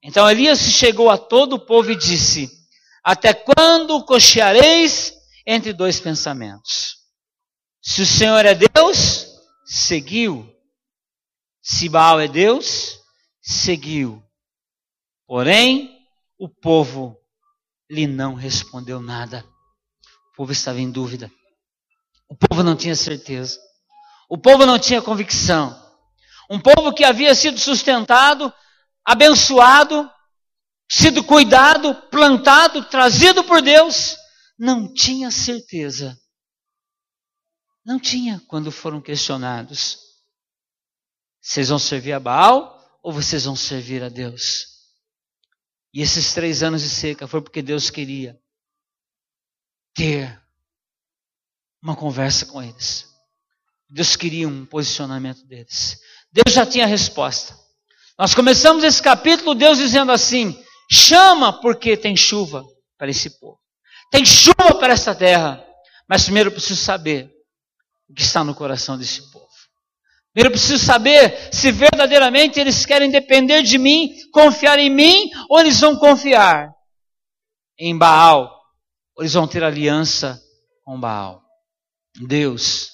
Então 0.00 0.30
Elias 0.30 0.60
chegou 0.60 1.10
a 1.10 1.18
todo 1.18 1.54
o 1.54 1.66
povo 1.66 1.90
e 1.90 1.96
disse: 1.96 2.48
Até 3.02 3.34
quando 3.34 4.04
cocheareis 4.04 5.12
entre 5.44 5.72
dois 5.72 5.98
pensamentos? 5.98 6.98
Se 7.82 8.02
o 8.02 8.06
Senhor 8.06 8.44
é 8.44 8.54
Deus, 8.54 9.26
seguiu. 9.64 10.48
Se 11.60 11.88
Baal 11.88 12.20
é 12.20 12.28
Deus, 12.28 13.00
seguiu. 13.42 14.22
Porém, 15.26 15.98
o 16.38 16.48
povo 16.48 17.18
lhe 17.90 18.06
não 18.06 18.34
respondeu 18.34 19.00
nada. 19.00 19.44
O 20.36 20.44
povo 20.44 20.52
estava 20.52 20.78
em 20.78 20.90
dúvida. 20.90 21.32
O 22.28 22.36
povo 22.36 22.62
não 22.62 22.76
tinha 22.76 22.94
certeza. 22.94 23.58
O 24.28 24.36
povo 24.36 24.66
não 24.66 24.78
tinha 24.78 25.00
convicção. 25.00 25.74
Um 26.50 26.60
povo 26.60 26.92
que 26.92 27.04
havia 27.04 27.34
sido 27.34 27.58
sustentado, 27.58 28.52
abençoado, 29.02 30.10
sido 30.92 31.24
cuidado, 31.24 31.94
plantado, 32.10 32.84
trazido 32.84 33.44
por 33.44 33.62
Deus, 33.62 34.14
não 34.58 34.92
tinha 34.92 35.30
certeza. 35.30 36.14
Não 37.82 37.98
tinha 37.98 38.38
quando 38.46 38.70
foram 38.70 39.00
questionados. 39.00 40.00
Vocês 41.40 41.70
vão 41.70 41.78
servir 41.78 42.12
a 42.12 42.20
Baal 42.20 43.00
ou 43.02 43.10
vocês 43.10 43.46
vão 43.46 43.56
servir 43.56 44.02
a 44.02 44.10
Deus? 44.10 44.66
E 45.94 46.02
esses 46.02 46.34
três 46.34 46.62
anos 46.62 46.82
de 46.82 46.90
seca 46.90 47.26
foi 47.26 47.40
porque 47.40 47.62
Deus 47.62 47.88
queria 47.88 48.38
ter 49.96 50.38
uma 51.82 51.96
conversa 51.96 52.46
com 52.46 52.62
eles. 52.62 53.06
Deus 53.88 54.14
queria 54.14 54.46
um 54.46 54.66
posicionamento 54.66 55.44
deles. 55.46 55.98
Deus 56.30 56.54
já 56.54 56.66
tinha 56.66 56.84
a 56.84 56.88
resposta. 56.88 57.56
Nós 58.18 58.34
começamos 58.34 58.84
esse 58.84 59.02
capítulo, 59.02 59.54
Deus 59.54 59.78
dizendo 59.78 60.12
assim: 60.12 60.62
chama 60.90 61.60
porque 61.60 61.96
tem 61.96 62.16
chuva 62.16 62.64
para 62.98 63.10
esse 63.10 63.40
povo. 63.40 63.58
Tem 64.10 64.24
chuva 64.24 64.74
para 64.78 64.92
essa 64.92 65.14
terra. 65.14 65.64
Mas 66.08 66.24
primeiro 66.24 66.48
eu 66.48 66.52
preciso 66.52 66.80
saber 66.80 67.30
o 68.08 68.14
que 68.14 68.22
está 68.22 68.44
no 68.44 68.54
coração 68.54 68.98
desse 68.98 69.30
povo. 69.32 69.46
Primeiro 70.32 70.48
eu 70.54 70.58
preciso 70.58 70.84
saber 70.84 71.48
se 71.52 71.72
verdadeiramente 71.72 72.60
eles 72.60 72.84
querem 72.84 73.10
depender 73.10 73.62
de 73.62 73.78
mim, 73.78 74.14
confiar 74.32 74.78
em 74.78 74.90
mim, 74.90 75.30
ou 75.48 75.58
eles 75.58 75.80
vão 75.80 75.96
confiar 75.96 76.70
em 77.78 77.96
Baal, 77.96 78.55
eles 79.18 79.32
vão 79.32 79.46
ter 79.46 79.64
aliança 79.64 80.42
com 80.84 80.98
Baal. 80.98 81.42
Deus 82.26 82.90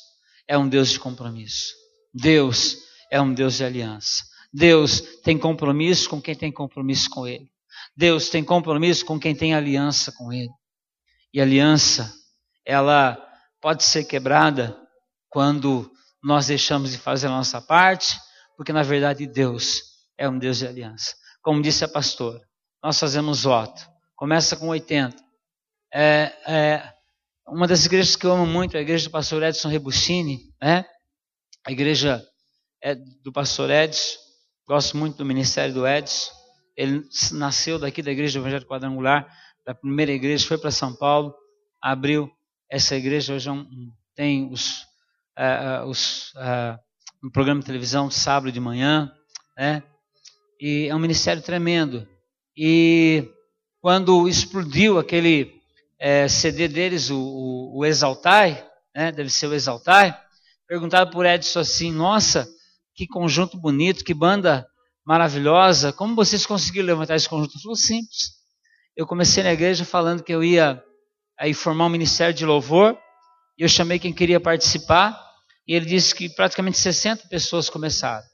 é 0.48 0.56
um 0.56 0.68
Deus 0.68 0.90
de 0.90 1.00
compromisso. 1.00 1.74
Deus 2.12 2.76
é 3.10 3.20
um 3.20 3.32
Deus 3.32 3.56
de 3.56 3.64
aliança. 3.64 4.24
Deus 4.52 5.00
tem 5.22 5.38
compromisso 5.38 6.08
com 6.08 6.20
quem 6.20 6.34
tem 6.34 6.52
compromisso 6.52 7.08
com 7.10 7.26
Ele. 7.26 7.50
Deus 7.96 8.28
tem 8.28 8.44
compromisso 8.44 9.04
com 9.04 9.18
quem 9.18 9.34
tem 9.34 9.54
aliança 9.54 10.12
com 10.12 10.32
Ele. 10.32 10.50
E 11.32 11.40
aliança, 11.40 12.12
ela 12.64 13.18
pode 13.60 13.84
ser 13.84 14.04
quebrada 14.04 14.76
quando 15.28 15.90
nós 16.22 16.46
deixamos 16.46 16.92
de 16.92 16.98
fazer 16.98 17.26
a 17.28 17.30
nossa 17.30 17.60
parte, 17.60 18.18
porque 18.56 18.72
na 18.72 18.82
verdade 18.82 19.26
Deus 19.26 19.82
é 20.18 20.28
um 20.28 20.38
Deus 20.38 20.58
de 20.58 20.66
aliança. 20.66 21.14
Como 21.42 21.62
disse 21.62 21.84
a 21.84 21.88
pastora, 21.88 22.40
nós 22.82 22.98
fazemos 22.98 23.44
voto. 23.44 23.88
Começa 24.14 24.56
com 24.56 24.68
80. 24.68 25.16
É, 25.94 26.32
é, 26.46 26.92
uma 27.46 27.66
das 27.66 27.84
igrejas 27.84 28.16
que 28.16 28.24
eu 28.24 28.32
amo 28.32 28.46
muito 28.46 28.74
é 28.74 28.78
a 28.78 28.82
igreja 28.82 29.08
do 29.08 29.12
pastor 29.12 29.42
Edson 29.42 29.68
Rebustini, 29.68 30.40
né? 30.60 30.84
A 31.66 31.70
igreja 31.70 32.24
é 32.82 32.94
do 32.94 33.32
pastor 33.32 33.70
Edson. 33.70 34.18
Gosto 34.66 34.96
muito 34.96 35.18
do 35.18 35.24
ministério 35.24 35.74
do 35.74 35.86
Edson. 35.86 36.30
Ele 36.76 37.02
nasceu 37.32 37.78
daqui 37.78 38.02
da 38.02 38.10
igreja 38.10 38.38
do 38.38 38.42
Evangelho 38.42 38.66
Quadrangular, 38.66 39.28
da 39.66 39.74
primeira 39.74 40.12
igreja, 40.12 40.46
foi 40.46 40.56
para 40.56 40.70
São 40.70 40.96
Paulo, 40.96 41.34
abriu 41.80 42.30
essa 42.70 42.96
igreja, 42.96 43.34
hoje 43.34 43.50
é 43.50 43.52
tem 44.14 44.50
os 44.50 44.86
uh, 45.38 45.86
os, 45.86 46.32
um 47.22 47.30
programa 47.30 47.60
de 47.60 47.66
televisão 47.66 48.08
de 48.08 48.14
sábado 48.14 48.50
de 48.50 48.60
manhã, 48.60 49.12
né? 49.56 49.82
E 50.60 50.86
é 50.88 50.94
um 50.94 50.98
ministério 50.98 51.42
tremendo. 51.42 52.08
E 52.56 53.28
quando 53.80 54.28
explodiu 54.28 54.98
aquele 54.98 55.61
é, 56.02 56.26
CD 56.26 56.66
deles, 56.66 57.10
o, 57.10 57.18
o, 57.18 57.78
o 57.78 57.86
Exaltai, 57.86 58.66
né? 58.94 59.12
Deve 59.12 59.30
ser 59.30 59.46
o 59.46 59.54
Exaltai. 59.54 60.18
Perguntaram 60.66 61.10
por 61.10 61.24
Edson 61.24 61.60
assim: 61.60 61.92
Nossa, 61.92 62.48
que 62.94 63.06
conjunto 63.06 63.56
bonito, 63.56 64.04
que 64.04 64.12
banda 64.12 64.66
maravilhosa. 65.06 65.92
Como 65.92 66.16
vocês 66.16 66.44
conseguiram 66.44 66.86
levantar 66.86 67.14
esse 67.14 67.28
conjunto? 67.28 67.60
Falou 67.62 67.76
simples. 67.76 68.32
Eu 68.96 69.06
comecei 69.06 69.42
na 69.42 69.52
igreja 69.52 69.84
falando 69.84 70.22
que 70.22 70.34
eu 70.34 70.42
ia 70.42 70.82
aí 71.38 71.54
formar 71.54 71.86
um 71.86 71.90
ministério 71.90 72.34
de 72.34 72.44
louvor 72.44 72.98
eu 73.62 73.68
chamei 73.68 73.98
quem 73.98 74.12
queria 74.12 74.40
participar 74.40 75.18
e 75.66 75.74
ele 75.74 75.86
disse 75.86 76.14
que 76.14 76.28
praticamente 76.28 76.78
60 76.78 77.28
pessoas 77.28 77.70
começaram. 77.70 78.26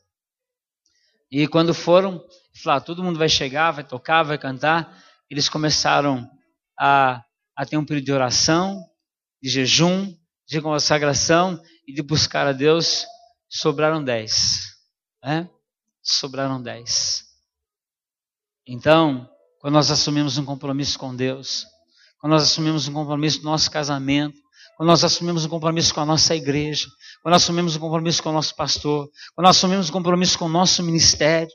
E 1.30 1.46
quando 1.46 1.74
foram, 1.74 2.24
falaram, 2.62 2.84
todo 2.84 3.02
mundo 3.02 3.18
vai 3.18 3.28
chegar, 3.28 3.70
vai 3.72 3.84
tocar, 3.84 4.22
vai 4.22 4.38
cantar. 4.38 4.90
Eles 5.28 5.46
começaram 5.46 6.26
a, 6.80 7.22
a 7.58 7.66
ter 7.66 7.76
um 7.76 7.84
período 7.84 8.04
de 8.04 8.12
oração, 8.12 8.80
de 9.42 9.50
jejum, 9.50 10.16
de 10.46 10.62
consagração 10.62 11.60
e 11.84 11.92
de 11.92 12.00
buscar 12.02 12.46
a 12.46 12.52
Deus. 12.52 13.04
Sobraram 13.48 14.02
10. 14.02 14.60
Né? 15.24 15.50
Sobraram 16.00 16.62
10. 16.62 17.24
Então, 18.64 19.28
quando 19.60 19.74
nós 19.74 19.90
assumimos 19.90 20.38
um 20.38 20.44
compromisso 20.44 20.96
com 21.00 21.16
Deus, 21.16 21.66
quando 22.20 22.34
nós 22.34 22.44
assumimos 22.44 22.86
um 22.86 22.92
compromisso 22.92 23.38
no 23.38 23.50
nosso 23.50 23.68
casamento, 23.72 24.38
quando 24.76 24.90
nós 24.90 25.02
assumimos 25.02 25.44
um 25.44 25.48
compromisso 25.48 25.92
com 25.92 26.00
a 26.00 26.06
nossa 26.06 26.36
igreja, 26.36 26.86
quando 27.22 27.32
nós 27.32 27.42
assumimos 27.42 27.74
um 27.74 27.80
compromisso 27.80 28.22
com 28.22 28.30
o 28.30 28.34
nosso 28.34 28.54
pastor, 28.54 29.10
quando 29.34 29.46
nós 29.46 29.56
assumimos 29.56 29.90
um 29.90 29.92
compromisso 29.92 30.38
com 30.38 30.44
o 30.44 30.48
nosso 30.48 30.80
ministério, 30.84 31.52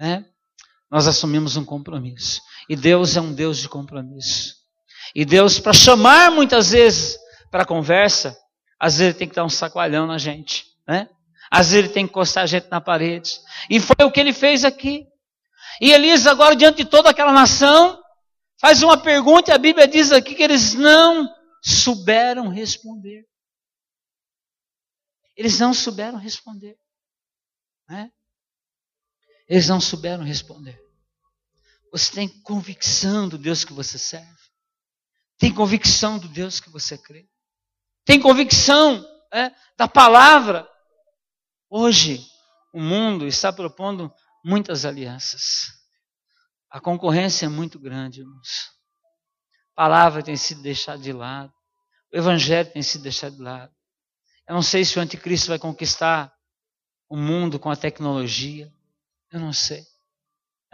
né? 0.00 0.24
nós 0.90 1.06
assumimos 1.06 1.58
um 1.58 1.66
compromisso. 1.66 2.40
E 2.66 2.74
Deus 2.74 3.14
é 3.14 3.20
um 3.20 3.34
Deus 3.34 3.58
de 3.58 3.68
compromisso. 3.68 4.57
E 5.14 5.24
Deus, 5.24 5.58
para 5.58 5.72
chamar 5.72 6.30
muitas 6.30 6.70
vezes 6.70 7.18
para 7.50 7.64
conversa, 7.64 8.36
às 8.78 8.98
vezes 8.98 9.16
tem 9.16 9.28
que 9.28 9.34
dar 9.34 9.44
um 9.44 9.48
sacoalhão 9.50 10.06
na 10.06 10.18
gente, 10.18 10.66
né? 10.86 11.08
Às 11.50 11.70
vezes 11.70 11.84
ele 11.84 11.94
tem 11.94 12.06
que 12.06 12.10
encostar 12.10 12.44
a 12.44 12.46
gente 12.46 12.68
na 12.70 12.80
parede. 12.80 13.40
E 13.70 13.80
foi 13.80 14.04
o 14.04 14.10
que 14.10 14.20
ele 14.20 14.32
fez 14.32 14.64
aqui. 14.64 15.06
E 15.80 15.92
Elias, 15.92 16.26
agora, 16.26 16.54
diante 16.54 16.84
de 16.84 16.84
toda 16.84 17.08
aquela 17.08 17.32
nação, 17.32 18.02
faz 18.60 18.82
uma 18.82 19.00
pergunta 19.00 19.50
e 19.50 19.54
a 19.54 19.58
Bíblia 19.58 19.88
diz 19.88 20.12
aqui 20.12 20.34
que 20.34 20.42
eles 20.42 20.74
não 20.74 21.28
souberam 21.62 22.48
responder. 22.48 23.24
Eles 25.36 25.58
não 25.58 25.72
souberam 25.72 26.18
responder. 26.18 26.76
Né? 27.88 28.10
Eles 29.48 29.68
não 29.68 29.80
souberam 29.80 30.24
responder. 30.24 30.78
Você 31.90 32.12
tem 32.12 32.28
convicção 32.42 33.28
do 33.28 33.38
Deus 33.38 33.64
que 33.64 33.72
você 33.72 33.98
serve? 33.98 34.37
Tem 35.38 35.54
convicção 35.54 36.18
do 36.18 36.28
Deus 36.28 36.60
que 36.60 36.70
você 36.70 36.98
crê? 36.98 37.26
Tem 38.04 38.20
convicção 38.20 39.04
é, 39.32 39.50
da 39.76 39.86
palavra? 39.86 40.68
Hoje, 41.70 42.26
o 42.72 42.80
mundo 42.80 43.26
está 43.26 43.52
propondo 43.52 44.12
muitas 44.44 44.84
alianças. 44.84 45.68
A 46.70 46.80
concorrência 46.80 47.46
é 47.46 47.48
muito 47.48 47.78
grande, 47.78 48.20
irmãos 48.20 48.78
palavra 49.78 50.24
tem 50.24 50.34
sido 50.36 50.60
deixada 50.60 51.00
de 51.00 51.12
lado. 51.12 51.54
O 52.12 52.16
evangelho 52.16 52.68
tem 52.72 52.82
sido 52.82 53.02
deixado 53.02 53.36
de 53.36 53.42
lado. 53.42 53.72
Eu 54.48 54.56
não 54.56 54.62
sei 54.62 54.84
se 54.84 54.98
o 54.98 55.00
anticristo 55.00 55.50
vai 55.50 55.58
conquistar 55.60 56.34
o 57.08 57.16
mundo 57.16 57.60
com 57.60 57.70
a 57.70 57.76
tecnologia. 57.76 58.74
Eu 59.30 59.38
não 59.38 59.52
sei. 59.52 59.86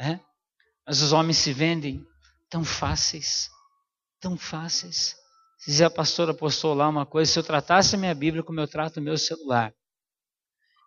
É? 0.01 0.19
Mas 0.87 1.03
os 1.03 1.13
homens 1.13 1.37
se 1.37 1.53
vendem 1.53 2.03
tão 2.49 2.65
fáceis. 2.65 3.51
Tão 4.25 4.39
fáceis. 4.39 5.15
Se 5.59 5.85
a 5.85 5.91
pastora 5.91 6.33
postou 6.33 6.73
lá 6.73 6.89
uma 6.89 7.05
coisa, 7.05 7.31
se 7.31 7.39
eu 7.39 7.43
tratasse 7.43 7.95
a 7.95 7.99
minha 7.99 8.15
Bíblia 8.15 8.43
como 8.43 8.59
eu 8.59 8.67
trato 8.67 8.97
o 8.97 9.03
meu 9.03 9.19
celular. 9.19 9.71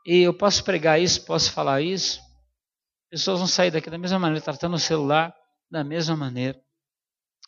E 0.08 0.24
eu 0.24 0.34
posso 0.34 0.64
pregar 0.64 1.00
isso, 1.00 1.24
posso 1.24 1.52
falar 1.52 1.84
isso. 1.84 2.20
Pessoas 3.12 3.38
vão 3.38 3.48
sair 3.48 3.70
daqui 3.70 3.92
da 3.92 3.98
mesma 4.00 4.18
maneira, 4.18 4.44
tratando 4.44 4.76
o 4.76 4.80
celular 4.80 5.36
da 5.70 5.84
mesma 5.84 6.18
maneira. 6.18 6.60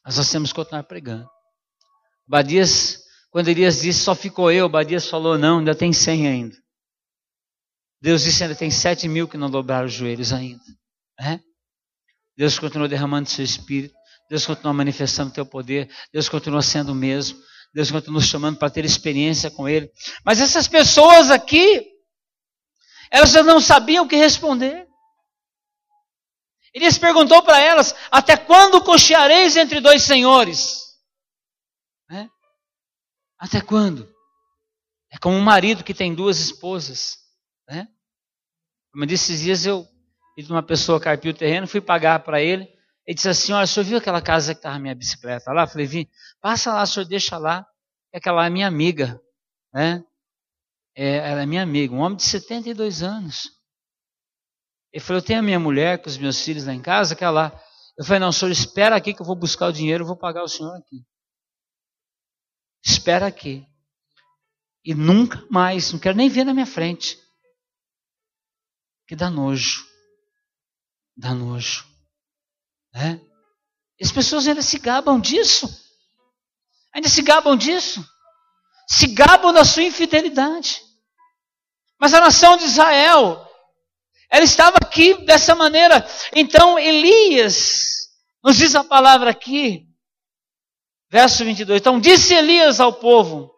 Mas 0.05 0.17
nós 0.17 0.29
temos 0.29 0.51
que 0.51 0.57
continuar 0.57 0.83
pregando. 0.83 1.27
Badias 2.27 3.03
Quando 3.31 3.47
Elias 3.47 3.81
disse, 3.81 4.01
só 4.01 4.13
ficou 4.13 4.51
eu, 4.51 4.69
Badias 4.69 5.09
falou, 5.09 5.39
não, 5.39 5.57
ainda 5.57 5.73
tem 5.73 5.91
cem 5.91 6.27
ainda. 6.27 6.55
Deus 7.99 8.25
disse, 8.25 8.43
ainda 8.43 8.55
tem 8.55 8.69
sete 8.69 9.07
mil 9.07 9.27
que 9.27 9.37
não 9.37 9.49
dobraram 9.49 9.87
os 9.87 9.93
joelhos 9.93 10.31
ainda. 10.31 10.63
É? 11.19 11.39
Deus 12.37 12.59
continuou 12.59 12.87
derramando 12.87 13.27
seu 13.27 13.43
espírito. 13.43 13.98
Deus 14.29 14.45
continua 14.45 14.73
manifestando 14.73 15.31
o 15.31 15.33
teu 15.33 15.45
poder. 15.45 15.89
Deus 16.13 16.29
continua 16.29 16.61
sendo 16.61 16.91
o 16.91 16.95
mesmo. 16.95 17.41
Deus 17.73 17.89
continua 17.89 18.19
nos 18.19 18.27
chamando 18.27 18.57
para 18.57 18.69
ter 18.69 18.85
experiência 18.85 19.49
com 19.49 19.67
Ele. 19.67 19.91
Mas 20.23 20.39
essas 20.39 20.67
pessoas 20.67 21.31
aqui, 21.31 21.85
elas 23.11 23.33
não 23.33 23.59
sabiam 23.59 24.05
o 24.05 24.07
que 24.07 24.15
responder. 24.15 24.87
Elias 26.73 26.97
perguntou 26.97 27.41
para 27.41 27.59
elas: 27.59 27.95
Até 28.11 28.37
quando 28.37 28.83
cocheareis 28.83 29.55
entre 29.55 29.79
dois 29.79 30.03
senhores? 30.03 30.77
É? 32.11 32.27
Até 33.39 33.61
quando? 33.61 34.07
É 35.11 35.17
como 35.17 35.35
um 35.35 35.41
marido 35.41 35.83
que 35.83 35.93
tem 35.93 36.13
duas 36.13 36.39
esposas. 36.39 37.17
Né? 37.67 37.87
Como 38.91 39.03
eu 39.03 39.07
disse 39.07 39.33
esses 39.33 39.43
dias, 39.43 39.65
eu 39.65 39.87
vi 40.37 40.45
uma 40.51 40.61
pessoa 40.61 40.99
carpiu 40.99 41.31
o 41.31 41.35
terreno, 41.35 41.67
fui 41.67 41.81
pagar 41.81 42.19
para 42.19 42.41
ele. 42.41 42.78
Ele 43.09 43.15
disse 43.15 43.27
assim: 43.27 43.53
Olha, 43.53 43.63
o 43.63 43.67
senhor 43.67 43.83
viu 43.87 43.97
aquela 43.97 44.21
casa 44.21 44.53
que 44.53 44.59
estava 44.59 44.77
minha 44.77 44.93
bicicleta 44.93 45.51
lá? 45.51 45.63
Eu 45.63 45.67
falei: 45.67 45.87
Vim, 45.87 46.07
passa 46.39 46.71
lá, 46.71 46.83
o 46.83 46.85
senhor 46.85 47.07
deixa 47.07 47.39
lá. 47.39 47.65
É 48.13 48.19
aquela 48.19 48.45
é 48.45 48.51
minha 48.51 48.67
amiga. 48.67 49.19
Né? 49.73 50.05
É, 50.95 51.17
ela 51.17 51.41
é 51.41 51.45
minha 51.47 51.63
amiga, 51.63 51.91
um 51.91 52.01
homem 52.01 52.17
de 52.17 52.23
72 52.23 53.01
anos. 53.01 53.49
Ele 54.93 55.03
falou: 55.03 55.19
Eu 55.19 55.25
tenho 55.25 55.39
a 55.39 55.41
minha 55.41 55.59
mulher 55.59 55.99
com 55.99 56.07
os 56.07 56.19
meus 56.19 56.39
filhos 56.39 56.67
lá 56.67 56.73
em 56.73 56.83
casa, 56.83 57.15
que 57.15 57.25
lá. 57.25 57.51
Eu 57.97 58.05
falei: 58.05 58.19
Não, 58.19 58.31
senhor 58.31 58.51
espera 58.51 58.95
aqui 58.95 59.11
que 59.11 59.23
eu 59.23 59.25
vou 59.25 59.35
buscar 59.35 59.69
o 59.69 59.73
dinheiro, 59.73 60.03
eu 60.03 60.07
vou 60.07 60.15
pagar 60.15 60.43
o 60.43 60.47
senhor 60.47 60.77
aqui. 60.77 61.03
Espera 62.85 63.25
aqui. 63.25 63.65
E 64.85 64.93
nunca 64.93 65.43
mais, 65.49 65.91
não 65.91 65.99
quero 65.99 66.15
nem 66.15 66.29
ver 66.29 66.43
na 66.43 66.53
minha 66.53 66.67
frente. 66.67 67.17
Que 69.07 69.15
dá 69.15 69.31
nojo. 69.31 69.83
Dá 71.17 71.33
nojo. 71.33 71.88
Né? 72.93 73.21
As 74.01 74.11
pessoas 74.11 74.47
ainda 74.47 74.61
se 74.61 74.79
gabam 74.79 75.19
disso. 75.19 75.67
Ainda 76.93 77.09
se 77.09 77.21
gabam 77.21 77.55
disso. 77.55 78.03
Se 78.87 79.07
gabam 79.07 79.53
da 79.53 79.65
sua 79.65 79.83
infidelidade. 79.83 80.81
Mas 81.99 82.13
a 82.13 82.21
nação 82.21 82.55
de 82.55 82.63
Israel, 82.63 83.45
ela 84.29 84.43
estava 84.43 84.77
aqui 84.81 85.25
dessa 85.25 85.53
maneira. 85.53 86.05
Então 86.33 86.79
Elias, 86.79 88.09
nos 88.43 88.55
diz 88.57 88.73
a 88.73 88.83
palavra 88.83 89.29
aqui, 89.29 89.85
verso 91.11 91.43
22. 91.43 91.79
Então 91.79 91.99
disse 91.99 92.33
Elias 92.33 92.79
ao 92.79 92.93
povo: 92.93 93.51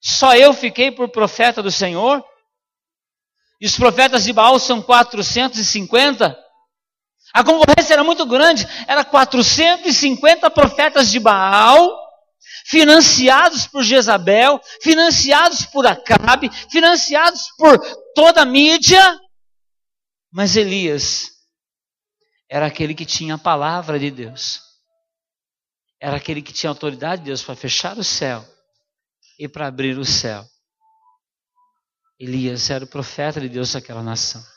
Só 0.00 0.34
eu 0.36 0.54
fiquei 0.54 0.92
por 0.92 1.08
profeta 1.08 1.62
do 1.62 1.70
Senhor? 1.70 2.24
E 3.60 3.66
os 3.66 3.76
profetas 3.76 4.24
de 4.24 4.32
Baal 4.32 4.58
são 4.58 4.82
450? 4.82 6.41
A 7.32 7.42
concorrência 7.42 7.94
era 7.94 8.04
muito 8.04 8.26
grande, 8.26 8.66
era 8.86 9.04
450 9.04 10.50
profetas 10.50 11.10
de 11.10 11.18
Baal, 11.18 11.98
financiados 12.66 13.66
por 13.66 13.82
Jezabel, 13.82 14.60
financiados 14.82 15.64
por 15.66 15.86
Acabe, 15.86 16.50
financiados 16.70 17.48
por 17.56 17.78
toda 18.14 18.42
a 18.42 18.46
mídia. 18.46 19.18
Mas 20.30 20.56
Elias 20.56 21.30
era 22.50 22.66
aquele 22.66 22.94
que 22.94 23.06
tinha 23.06 23.36
a 23.36 23.38
palavra 23.38 23.98
de 23.98 24.10
Deus. 24.10 24.60
Era 25.98 26.16
aquele 26.16 26.42
que 26.42 26.52
tinha 26.52 26.68
autoridade 26.68 27.22
de 27.22 27.26
Deus 27.26 27.42
para 27.42 27.56
fechar 27.56 27.96
o 27.96 28.04
céu 28.04 28.44
e 29.38 29.48
para 29.48 29.68
abrir 29.68 29.96
o 29.96 30.04
céu. 30.04 30.44
Elias 32.18 32.70
era 32.70 32.84
o 32.84 32.88
profeta 32.88 33.40
de 33.40 33.48
Deus 33.48 33.72
daquela 33.72 34.02
nação. 34.02 34.51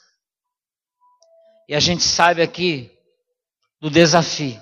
E 1.67 1.75
a 1.75 1.79
gente 1.79 2.03
sabe 2.03 2.41
aqui 2.41 2.91
do 3.79 3.89
desafio. 3.89 4.61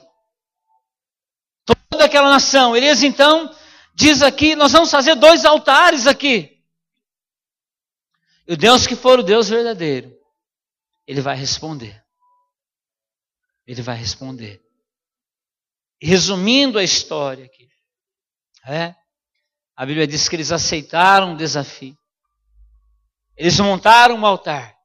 Toda 1.66 2.06
aquela 2.06 2.30
nação. 2.30 2.76
Elias 2.76 3.04
então 3.04 3.54
diz 3.94 4.22
aqui: 4.22 4.56
nós 4.56 4.72
vamos 4.72 4.92
fazer 4.92 5.16
dois 5.16 5.46
altares 5.46 6.08
aqui. 6.08 6.62
E 8.48 8.54
o 8.54 8.58
Deus 8.58 8.86
que 8.86 8.96
for 8.96 9.20
o 9.20 9.24
Deus 9.24 9.50
verdadeiro, 9.50 10.14
ele 11.08 11.22
vai 11.22 11.36
responder. 11.36 12.04
Ele 13.66 13.82
vai 13.82 13.96
responder. 13.96 14.62
Resumindo 16.02 16.78
a 16.78 16.84
história 16.84 17.46
aqui, 17.46 17.70
é, 18.66 18.94
a 19.76 19.86
Bíblia 19.86 20.06
diz 20.06 20.28
que 20.28 20.36
eles 20.36 20.52
aceitaram 20.52 21.34
o 21.34 21.38
desafio. 21.38 21.98
Eles 23.36 23.60
montaram 23.60 24.16
um 24.16 24.26
altar. 24.26 24.78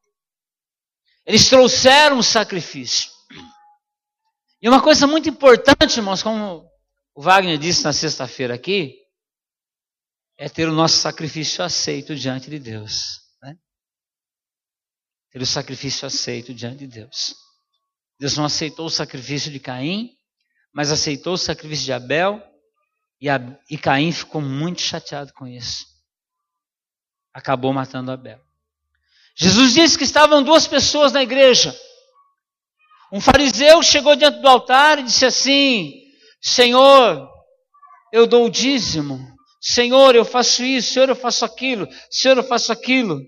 Eles 1.29 1.47
trouxeram 1.47 2.17
um 2.17 2.23
sacrifício. 2.23 3.11
E 4.63 4.69
uma 4.69 4.83
coisa 4.83 5.07
muito 5.07 5.29
importante, 5.29 5.99
irmãos, 5.99 6.23
como 6.23 6.67
o 7.15 7.21
Wagner 7.21 7.59
disse 7.59 7.85
na 7.85 7.93
sexta-feira 7.93 8.55
aqui, 8.55 8.99
é 10.39 10.49
ter 10.49 10.67
o 10.67 10.73
nosso 10.73 10.97
sacrifício 10.97 11.63
aceito 11.63 12.17
diante 12.17 12.49
de 12.49 12.59
Deus. 12.59 13.21
Né? 13.43 13.55
Ter 15.31 15.43
o 15.43 15.47
sacrifício 15.47 16.07
aceito 16.07 16.55
diante 16.55 16.79
de 16.79 16.87
Deus. 16.87 17.35
Deus 18.19 18.35
não 18.35 18.47
aceitou 18.47 18.87
o 18.87 18.91
sacrifício 18.91 19.53
de 19.53 19.61
Caim, 19.61 20.17
mas 20.73 20.91
aceitou 20.91 21.35
o 21.35 21.39
sacrifício 21.39 21.85
de 21.85 21.93
Abel, 21.93 22.43
e, 23.21 23.29
a, 23.29 23.39
e 23.69 23.77
Caim 23.77 24.13
ficou 24.13 24.41
muito 24.41 24.81
chateado 24.81 25.35
com 25.35 25.47
isso. 25.47 25.85
Acabou 27.35 27.71
matando 27.75 28.11
Abel. 28.11 28.48
Jesus 29.41 29.73
disse 29.73 29.97
que 29.97 30.03
estavam 30.03 30.43
duas 30.43 30.67
pessoas 30.67 31.13
na 31.13 31.23
igreja. 31.23 31.79
Um 33.13 33.21
fariseu 33.21 33.83
chegou 33.83 34.17
diante 34.17 34.41
do 34.41 34.49
altar 34.49 34.99
e 34.99 35.05
disse 35.05 35.25
assim: 35.25 35.93
Senhor, 36.43 37.31
eu 38.13 38.27
dou 38.27 38.47
o 38.47 38.51
dízimo. 38.51 39.19
Senhor, 39.61 40.17
eu 40.17 40.25
faço 40.25 40.65
isso. 40.65 40.93
Senhor, 40.93 41.09
eu 41.09 41.17
faço 41.17 41.45
aquilo. 41.45 41.89
Senhor, 42.11 42.37
eu 42.37 42.43
faço 42.43 42.73
aquilo. 42.73 43.21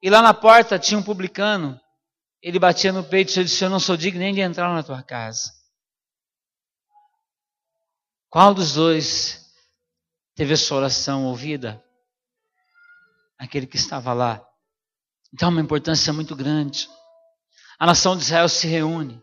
E 0.00 0.08
lá 0.08 0.22
na 0.22 0.32
porta 0.32 0.78
tinha 0.78 0.98
um 0.98 1.02
publicano. 1.02 1.80
Ele 2.40 2.60
batia 2.60 2.92
no 2.92 3.02
peito 3.02 3.38
e 3.40 3.44
disse: 3.44 3.64
Eu 3.64 3.70
não 3.70 3.80
sou 3.80 3.96
digno 3.96 4.20
nem 4.20 4.32
de 4.32 4.40
entrar 4.40 4.72
na 4.72 4.84
tua 4.84 5.02
casa. 5.02 5.52
Qual 8.30 8.54
dos 8.54 8.74
dois 8.74 9.52
teve 10.36 10.54
a 10.54 10.56
sua 10.56 10.78
oração 10.78 11.24
ouvida? 11.24 11.82
Aquele 13.36 13.66
que 13.66 13.76
estava 13.76 14.12
lá. 14.12 14.46
Então, 15.36 15.50
uma 15.50 15.60
importância 15.60 16.14
muito 16.14 16.34
grande. 16.34 16.88
A 17.78 17.84
nação 17.84 18.16
de 18.16 18.22
Israel 18.22 18.48
se 18.48 18.66
reúne, 18.66 19.20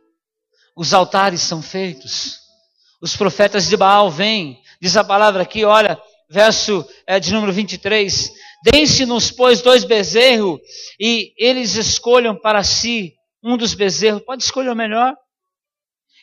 os 0.78 0.94
altares 0.94 1.42
são 1.42 1.60
feitos, 1.60 2.38
os 3.02 3.16
profetas 3.16 3.68
de 3.68 3.76
Baal 3.76 4.12
vêm, 4.12 4.62
diz 4.80 4.96
a 4.96 5.04
palavra 5.04 5.42
aqui, 5.42 5.66
olha, 5.66 6.00
verso 6.30 6.88
é, 7.08 7.20
de 7.20 7.34
número 7.34 7.52
23. 7.52 8.32
Deem-se-nos, 8.64 9.32
pois, 9.32 9.64
dois 9.64 9.84
bezerros, 9.86 10.60
e 11.00 11.34
eles 11.36 11.74
escolham 11.74 12.40
para 12.40 12.64
si 12.64 13.16
um 13.44 13.58
dos 13.58 13.74
bezerros, 13.74 14.22
pode 14.22 14.44
escolher 14.44 14.70
o 14.70 14.76
melhor, 14.76 15.16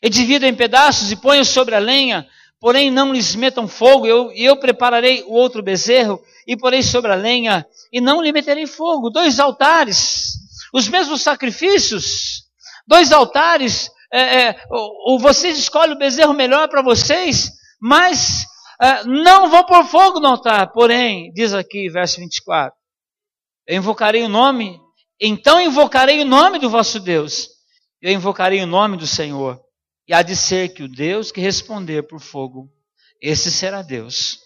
e 0.01 0.09
dividam 0.09 0.49
em 0.49 0.55
pedaços 0.55 1.11
e 1.11 1.17
ponham 1.17 1.45
sobre 1.45 1.75
a 1.75 1.81
lenha, 1.81 2.29
porém 2.61 2.91
não 2.91 3.13
lhes 3.13 3.35
metam 3.35 3.67
fogo, 3.67 4.07
eu, 4.07 4.31
eu 4.33 4.57
prepararei 4.57 5.23
o 5.23 5.33
outro 5.33 5.63
bezerro, 5.63 6.23
e 6.47 6.57
porei 6.57 6.83
sobre 6.83 7.11
a 7.11 7.17
lenha, 7.17 7.67
e 7.91 8.01
não 8.01 8.21
lhe 8.21 8.33
meterei 8.33 8.67
fogo. 8.67 9.09
Dois 9.09 9.41
altares, 9.41 10.35
os 10.73 10.87
mesmos 10.87 11.23
sacrifícios, 11.23 12.45
dois 12.87 13.13
altares, 13.13 13.91
é, 14.13 14.43
é, 14.43 14.65
ou, 14.69 15.19
vocês 15.19 15.59
escolhem 15.59 15.95
o 15.95 15.99
bezerro 15.99 16.35
melhor 16.35 16.69
para 16.69 16.83
vocês, 16.83 17.51
mas 17.81 18.45
é, 18.81 19.05
não 19.05 19.49
vou 19.49 19.65
pôr 19.65 19.85
fogo 19.85 20.21
no 20.21 20.29
altar. 20.29 20.71
Porém, 20.73 21.33
diz 21.33 21.55
aqui, 21.55 21.89
verso 21.89 22.21
24, 22.21 22.75
eu 23.67 23.77
invocarei 23.77 24.23
o 24.23 24.29
nome, 24.29 24.79
então 25.19 25.61
invocarei 25.61 26.21
o 26.21 26.27
nome 26.27 26.59
do 26.59 26.69
vosso 26.69 27.01
Deus, 27.01 27.49
eu 28.03 28.13
invocarei 28.13 28.63
o 28.63 28.67
nome 28.67 28.97
do 28.97 29.07
Senhor 29.07 29.59
e 30.11 30.13
há 30.13 30.23
de 30.23 30.35
ser 30.35 30.71
que 30.71 30.83
o 30.83 30.89
Deus 30.89 31.31
que 31.31 31.41
responder 31.41 32.03
por 32.03 32.19
fogo, 32.19 32.69
esse 33.23 33.49
será 33.49 33.81
Deus. 33.81 34.41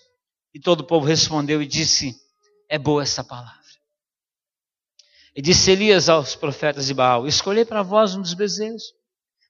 E 0.53 0.61
todo 0.61 0.81
o 0.81 0.87
povo 0.87 1.07
respondeu 1.07 1.63
e 1.63 1.67
disse: 1.67 2.15
É 2.69 2.79
boa 2.79 3.03
essa 3.03 3.25
palavra. 3.25 3.65
E 5.35 5.41
disse 5.41 5.71
Elias 5.71 6.11
aos 6.11 6.37
profetas 6.37 6.87
de 6.87 6.93
Baal: 6.93 7.27
Escolhei 7.27 7.65
para 7.65 7.83
vós 7.83 8.15
um 8.15 8.21
dos 8.21 8.35
bezerros, 8.35 8.93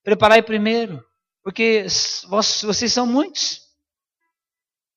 preparai 0.05 0.41
primeiro, 0.41 1.05
porque 1.43 1.85
vós, 2.29 2.63
vocês 2.63 2.93
são 2.93 3.09
muitos. 3.09 3.63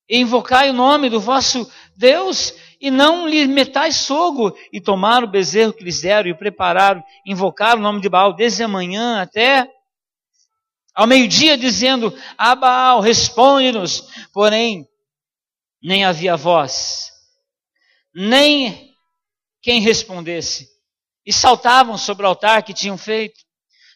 E 0.07 0.19
invocai 0.19 0.69
o 0.69 0.73
nome 0.73 1.09
do 1.09 1.19
vosso 1.19 1.67
Deus, 1.95 2.53
e 2.79 2.91
não 2.91 3.27
lhe 3.27 3.47
metais 3.47 4.05
fogo. 4.05 4.55
E 4.71 4.79
tomaram 4.79 5.25
o 5.25 5.31
bezerro 5.31 5.73
que 5.73 5.83
lhes 5.83 5.99
deram, 5.99 6.29
e 6.29 6.37
prepararam, 6.37 7.03
invocaram 7.25 7.79
o 7.79 7.83
nome 7.83 8.01
de 8.01 8.07
Baal 8.07 8.33
desde 8.33 8.61
a 8.61 8.67
manhã 8.67 9.19
até 9.19 9.67
ao 10.97 11.05
meio-dia, 11.05 11.55
dizendo: 11.55 12.11
Abaal, 12.35 12.99
responde-nos. 12.99 14.09
Porém, 14.33 14.89
nem 15.81 16.03
havia 16.03 16.35
voz, 16.35 17.11
nem 18.13 18.91
quem 19.61 19.79
respondesse. 19.79 20.67
E 21.23 21.31
saltavam 21.31 21.97
sobre 21.97 22.25
o 22.25 22.29
altar 22.29 22.63
que 22.63 22.73
tinham 22.73 22.97
feito. 22.97 23.39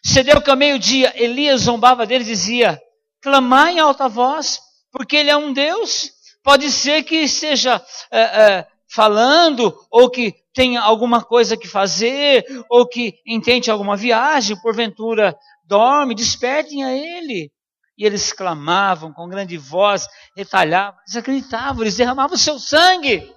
Cedeu 0.04 0.40
que 0.40 0.50
ao 0.50 0.56
meio-dia 0.56 1.12
Elias 1.16 1.62
zombava 1.62 2.06
dele 2.06 2.22
e 2.22 2.28
dizia: 2.28 2.80
Clamai 3.20 3.74
em 3.74 3.80
alta 3.80 4.08
voz, 4.08 4.60
porque 4.92 5.16
ele 5.16 5.30
é 5.30 5.36
um 5.36 5.52
Deus. 5.52 6.12
Pode 6.44 6.70
ser 6.70 7.02
que 7.02 7.16
esteja 7.16 7.84
é, 8.12 8.20
é, 8.20 8.66
falando, 8.88 9.76
ou 9.90 10.08
que 10.08 10.34
tenha 10.54 10.80
alguma 10.80 11.22
coisa 11.24 11.56
que 11.56 11.66
fazer, 11.66 12.44
ou 12.68 12.86
que 12.86 13.14
intente 13.26 13.70
alguma 13.70 13.96
viagem, 13.96 14.60
porventura 14.60 15.36
dorme, 15.72 16.14
despertem 16.14 16.84
a 16.84 16.92
ele. 16.92 17.50
E 17.96 18.04
eles 18.04 18.30
clamavam 18.30 19.12
com 19.12 19.28
grande 19.28 19.56
voz, 19.56 20.06
retalhavam, 20.36 21.00
eles 21.00 21.16
acreditavam, 21.16 21.82
eles 21.82 21.96
derramavam 21.96 22.34
o 22.34 22.38
seu 22.38 22.58
sangue. 22.58 23.34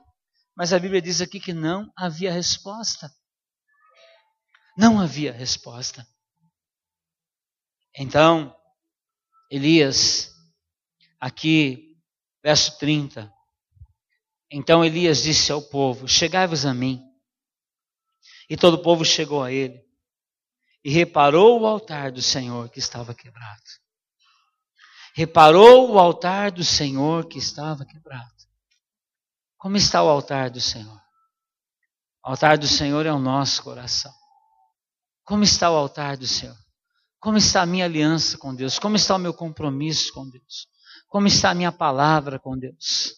Mas 0.55 0.73
a 0.73 0.79
Bíblia 0.79 1.01
diz 1.01 1.21
aqui 1.21 1.39
que 1.39 1.53
não 1.53 1.89
havia 1.95 2.33
resposta. 2.33 3.09
Não 4.77 4.99
havia 4.99 5.31
resposta. 5.31 6.05
Então, 7.97 8.53
Elias, 9.49 10.29
aqui, 11.19 11.95
verso 12.43 12.77
30. 12.77 13.31
Então 14.51 14.83
Elias 14.83 15.23
disse 15.23 15.53
ao 15.53 15.61
povo: 15.61 16.05
Chegai-vos 16.05 16.65
a 16.65 16.73
mim. 16.73 17.01
E 18.49 18.57
todo 18.57 18.73
o 18.73 18.81
povo 18.81 19.05
chegou 19.05 19.41
a 19.41 19.51
ele 19.51 19.84
e 20.85 20.91
reparou 20.91 21.61
o 21.61 21.65
altar 21.65 22.11
do 22.11 22.21
Senhor 22.21 22.69
que 22.69 22.77
estava 22.77 23.15
quebrado. 23.15 23.63
Reparou 25.15 25.91
o 25.91 25.97
altar 25.97 26.51
do 26.51 26.63
Senhor 26.63 27.25
que 27.25 27.39
estava 27.39 27.83
quebrado. 27.83 28.31
Como 29.57 29.77
está 29.77 30.03
o 30.03 30.07
altar 30.07 30.51
do 30.51 30.61
Senhor? 30.61 31.01
O 32.23 32.29
altar 32.29 32.59
do 32.59 32.67
Senhor 32.67 33.03
é 33.03 33.11
o 33.11 33.17
nosso 33.17 33.63
coração. 33.63 34.13
Como 35.23 35.43
está 35.43 35.71
o 35.71 35.75
altar 35.75 36.17
do 36.17 36.27
Senhor? 36.27 36.55
Como 37.19 37.39
está 37.39 37.63
a 37.63 37.65
minha 37.65 37.85
aliança 37.85 38.37
com 38.37 38.53
Deus? 38.53 38.77
Como 38.77 38.95
está 38.95 39.15
o 39.15 39.19
meu 39.19 39.33
compromisso 39.33 40.13
com 40.13 40.29
Deus? 40.29 40.67
Como 41.07 41.25
está 41.25 41.49
a 41.49 41.55
minha 41.55 41.71
palavra 41.71 42.37
com 42.37 42.55
Deus? 42.55 43.15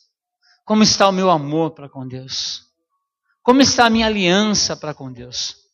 Como 0.64 0.84
está 0.84 1.10
o 1.10 1.12
meu 1.12 1.30
amor 1.30 1.72
para 1.72 1.90
com 1.90 2.08
Deus? 2.08 2.62
Como 3.44 3.62
está 3.62 3.88
a 3.88 3.90
minha 3.90 4.06
aliança 4.06 4.78
para 4.78 4.94
com 4.94 5.12
Deus? 5.12 5.67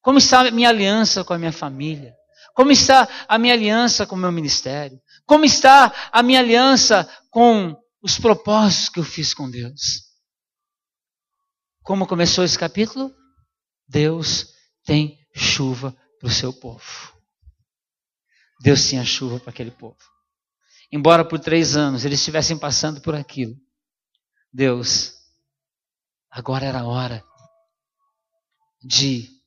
Como 0.00 0.18
está 0.18 0.40
a 0.40 0.50
minha 0.50 0.68
aliança 0.68 1.24
com 1.24 1.32
a 1.32 1.38
minha 1.38 1.52
família? 1.52 2.14
Como 2.54 2.72
está 2.72 3.08
a 3.28 3.38
minha 3.38 3.54
aliança 3.54 4.06
com 4.06 4.16
o 4.16 4.18
meu 4.18 4.32
ministério? 4.32 5.00
Como 5.24 5.44
está 5.44 5.92
a 6.10 6.22
minha 6.22 6.40
aliança 6.40 7.08
com 7.30 7.76
os 8.02 8.18
propósitos 8.18 8.88
que 8.88 8.98
eu 8.98 9.04
fiz 9.04 9.32
com 9.32 9.50
Deus? 9.50 10.08
Como 11.82 12.06
começou 12.06 12.44
esse 12.44 12.58
capítulo? 12.58 13.14
Deus 13.86 14.54
tem 14.84 15.18
chuva 15.34 15.96
para 16.18 16.28
o 16.28 16.32
seu 16.32 16.52
povo. 16.52 17.16
Deus 18.60 18.88
tinha 18.88 19.04
chuva 19.04 19.38
para 19.38 19.50
aquele 19.50 19.70
povo. 19.70 19.96
Embora 20.90 21.24
por 21.24 21.38
três 21.38 21.76
anos 21.76 22.04
eles 22.04 22.18
estivessem 22.18 22.58
passando 22.58 23.00
por 23.00 23.14
aquilo, 23.14 23.54
Deus, 24.52 25.14
agora 26.30 26.66
era 26.66 26.80
a 26.80 26.86
hora 26.86 27.24
de 28.82 29.37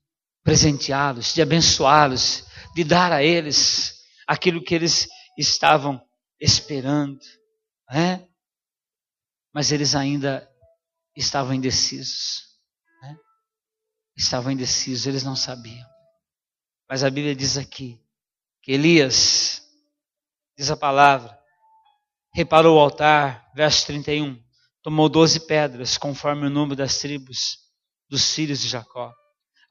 presenteá-los, 0.43 1.33
de 1.33 1.41
abençoá-los, 1.41 2.45
de 2.75 2.83
dar 2.83 3.11
a 3.11 3.23
eles 3.23 4.01
aquilo 4.27 4.63
que 4.63 4.73
eles 4.73 5.07
estavam 5.37 6.01
esperando, 6.39 7.19
né? 7.89 8.27
Mas 9.53 9.71
eles 9.71 9.95
ainda 9.95 10.49
estavam 11.15 11.53
indecisos, 11.53 12.43
né? 13.01 13.17
estavam 14.15 14.51
indecisos, 14.51 15.05
eles 15.05 15.23
não 15.23 15.35
sabiam. 15.35 15.85
Mas 16.89 17.03
a 17.03 17.09
Bíblia 17.09 17.35
diz 17.35 17.57
aqui 17.57 18.01
que 18.61 18.71
Elias, 18.71 19.61
diz 20.57 20.71
a 20.71 20.77
palavra, 20.77 21.37
reparou 22.33 22.77
o 22.77 22.79
altar, 22.79 23.51
verso 23.53 23.85
31, 23.87 24.41
tomou 24.81 25.09
doze 25.09 25.39
pedras, 25.41 25.97
conforme 25.97 26.47
o 26.47 26.49
número 26.49 26.75
das 26.75 26.97
tribos 26.97 27.59
dos 28.09 28.33
filhos 28.33 28.61
de 28.61 28.69
Jacó, 28.69 29.13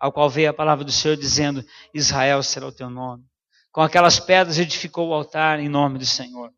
ao 0.00 0.10
qual 0.10 0.30
veio 0.30 0.48
a 0.48 0.54
palavra 0.54 0.84
do 0.84 0.90
Senhor 0.90 1.16
dizendo: 1.16 1.62
Israel 1.92 2.42
será 2.42 2.66
o 2.66 2.72
teu 2.72 2.88
nome. 2.88 3.22
Com 3.70 3.82
aquelas 3.82 4.18
pedras 4.18 4.58
edificou 4.58 5.08
o 5.08 5.14
altar 5.14 5.60
em 5.60 5.68
nome 5.68 5.98
do 5.98 6.06
Senhor. 6.06 6.50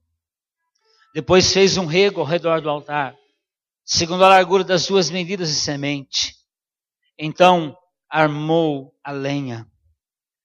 Depois 1.13 1.53
fez 1.53 1.77
um 1.77 1.85
rego 1.85 2.21
ao 2.21 2.27
redor 2.27 2.61
do 2.63 2.71
altar, 2.71 3.15
segundo 3.85 4.25
a 4.25 4.29
largura 4.29 4.65
das 4.65 4.87
duas 4.87 5.11
medidas 5.11 5.49
de 5.49 5.57
semente. 5.57 6.35
Então 7.19 7.77
armou 8.09 8.95
a 9.05 9.11
lenha, 9.11 9.67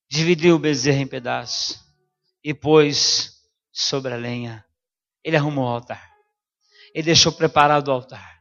dividiu 0.10 0.56
o 0.56 0.60
bezerro 0.60 1.00
em 1.00 1.08
pedaços 1.08 1.80
e 2.44 2.54
pôs 2.54 3.38
sobre 3.72 4.14
a 4.14 4.18
lenha. 4.18 4.66
Ele 5.24 5.38
arrumou 5.38 5.66
o 5.66 5.70
altar. 5.70 6.12
Ele 6.94 7.06
deixou 7.06 7.32
preparado 7.32 7.88
o 7.88 7.92
altar. 7.92 8.40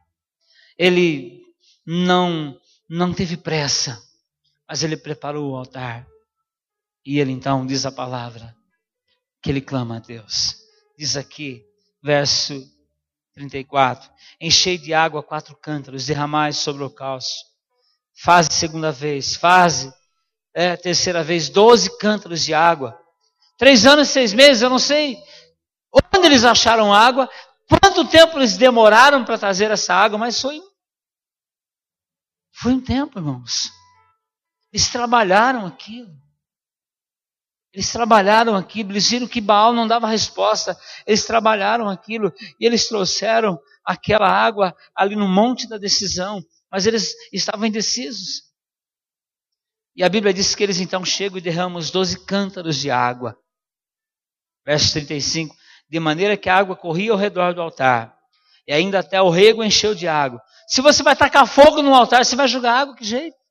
Ele 0.78 1.42
não 1.84 2.58
não 2.88 3.12
teve 3.12 3.36
pressa, 3.36 4.00
mas 4.68 4.82
ele 4.82 4.96
preparou 4.96 5.52
o 5.52 5.56
altar. 5.56 6.06
E 7.04 7.18
ele 7.20 7.32
então 7.32 7.66
diz 7.66 7.86
a 7.86 7.92
palavra 7.92 8.54
que 9.42 9.50
ele 9.50 9.60
clama 9.60 9.96
a 9.96 10.00
Deus. 10.00 10.56
Diz 10.98 11.16
aqui, 11.16 11.64
verso 12.02 12.54
34: 13.34 14.10
Enchei 14.40 14.76
de 14.76 14.92
água 14.92 15.22
quatro 15.22 15.56
cântaros, 15.56 16.06
derramai 16.06 16.52
sobre 16.52 16.82
o 16.82 16.90
calço. 16.90 17.44
Faze 18.22 18.48
segunda 18.52 18.90
vez, 18.90 19.36
faze 19.36 19.92
é, 20.54 20.74
terceira 20.74 21.22
vez, 21.22 21.48
doze 21.48 21.96
cântaros 21.98 22.42
de 22.42 22.54
água. 22.54 22.98
Três 23.58 23.86
anos 23.86 24.08
e 24.08 24.12
seis 24.12 24.32
meses, 24.32 24.62
eu 24.62 24.70
não 24.70 24.78
sei 24.78 25.18
onde 25.92 26.26
eles 26.26 26.44
acharam 26.44 26.92
água, 26.92 27.28
quanto 27.68 28.08
tempo 28.08 28.38
eles 28.38 28.56
demoraram 28.56 29.24
para 29.24 29.38
trazer 29.38 29.70
essa 29.70 29.94
água, 29.94 30.18
mas 30.18 30.40
foi, 30.40 30.60
foi 32.52 32.72
um 32.72 32.80
tempo, 32.80 33.18
irmãos. 33.18 33.70
Eles 34.76 34.90
trabalharam 34.90 35.64
aquilo. 35.64 36.14
Eles 37.72 37.90
trabalharam 37.90 38.54
aquilo, 38.54 38.92
eles 38.92 39.08
viram 39.08 39.26
que 39.26 39.40
Baal 39.40 39.72
não 39.72 39.88
dava 39.88 40.06
resposta, 40.06 40.78
eles 41.06 41.24
trabalharam 41.24 41.88
aquilo 41.88 42.30
e 42.60 42.66
eles 42.66 42.86
trouxeram 42.86 43.58
aquela 43.82 44.28
água 44.28 44.76
ali 44.94 45.16
no 45.16 45.26
monte 45.26 45.66
da 45.66 45.78
decisão, 45.78 46.44
mas 46.70 46.84
eles 46.84 47.14
estavam 47.32 47.64
indecisos. 47.64 48.42
E 49.96 50.04
a 50.04 50.10
Bíblia 50.10 50.34
diz 50.34 50.54
que 50.54 50.62
eles 50.62 50.78
então 50.78 51.02
chegam 51.06 51.38
e 51.38 51.40
derramam 51.40 51.78
os 51.78 51.90
doze 51.90 52.22
cântaros 52.26 52.76
de 52.76 52.90
água. 52.90 53.34
Verso 54.62 54.92
35. 54.92 55.56
De 55.88 55.98
maneira 55.98 56.36
que 56.36 56.50
a 56.50 56.56
água 56.56 56.76
corria 56.76 57.12
ao 57.12 57.18
redor 57.18 57.54
do 57.54 57.62
altar, 57.62 58.14
e 58.68 58.74
ainda 58.74 58.98
até 58.98 59.22
o 59.22 59.30
rego 59.30 59.64
encheu 59.64 59.94
de 59.94 60.06
água. 60.06 60.42
Se 60.68 60.82
você 60.82 61.02
vai 61.02 61.16
tacar 61.16 61.46
fogo 61.46 61.80
no 61.80 61.94
altar, 61.94 62.26
você 62.26 62.36
vai 62.36 62.46
jogar 62.46 62.74
água, 62.74 62.94
que 62.94 63.04
jeito? 63.04 63.45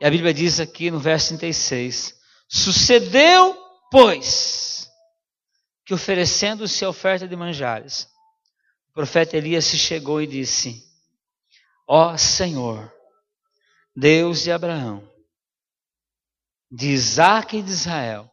E 0.00 0.06
a 0.06 0.10
Bíblia 0.10 0.32
diz 0.32 0.58
aqui 0.58 0.90
no 0.90 0.98
verso 0.98 1.28
36: 1.36 2.18
Sucedeu, 2.48 3.54
pois, 3.90 4.90
que 5.84 5.92
oferecendo-se 5.92 6.84
a 6.84 6.88
oferta 6.88 7.28
de 7.28 7.36
manjares, 7.36 8.08
o 8.88 8.92
profeta 8.94 9.36
Elias 9.36 9.66
se 9.66 9.76
chegou 9.76 10.22
e 10.22 10.26
disse: 10.26 10.82
Ó 11.86 12.16
Senhor, 12.16 12.90
Deus 13.94 14.42
de 14.42 14.50
Abraão, 14.50 15.06
de 16.70 16.88
Isaac 16.88 17.58
e 17.58 17.62
de 17.62 17.70
Israel, 17.70 18.30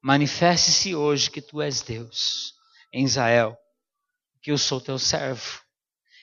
manifeste-se 0.00 0.94
hoje 0.94 1.30
que 1.30 1.42
tu 1.42 1.60
és 1.60 1.82
Deus 1.82 2.54
em 2.94 3.04
Israel, 3.04 3.58
que 4.40 4.50
eu 4.50 4.56
sou 4.56 4.80
teu 4.80 4.98
servo, 4.98 5.60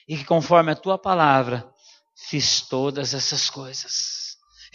e 0.08 0.16
que 0.16 0.24
conforme 0.24 0.72
a 0.72 0.76
tua 0.76 0.98
palavra 0.98 1.72
fiz 2.16 2.62
todas 2.62 3.14
essas 3.14 3.48
coisas. 3.48 4.25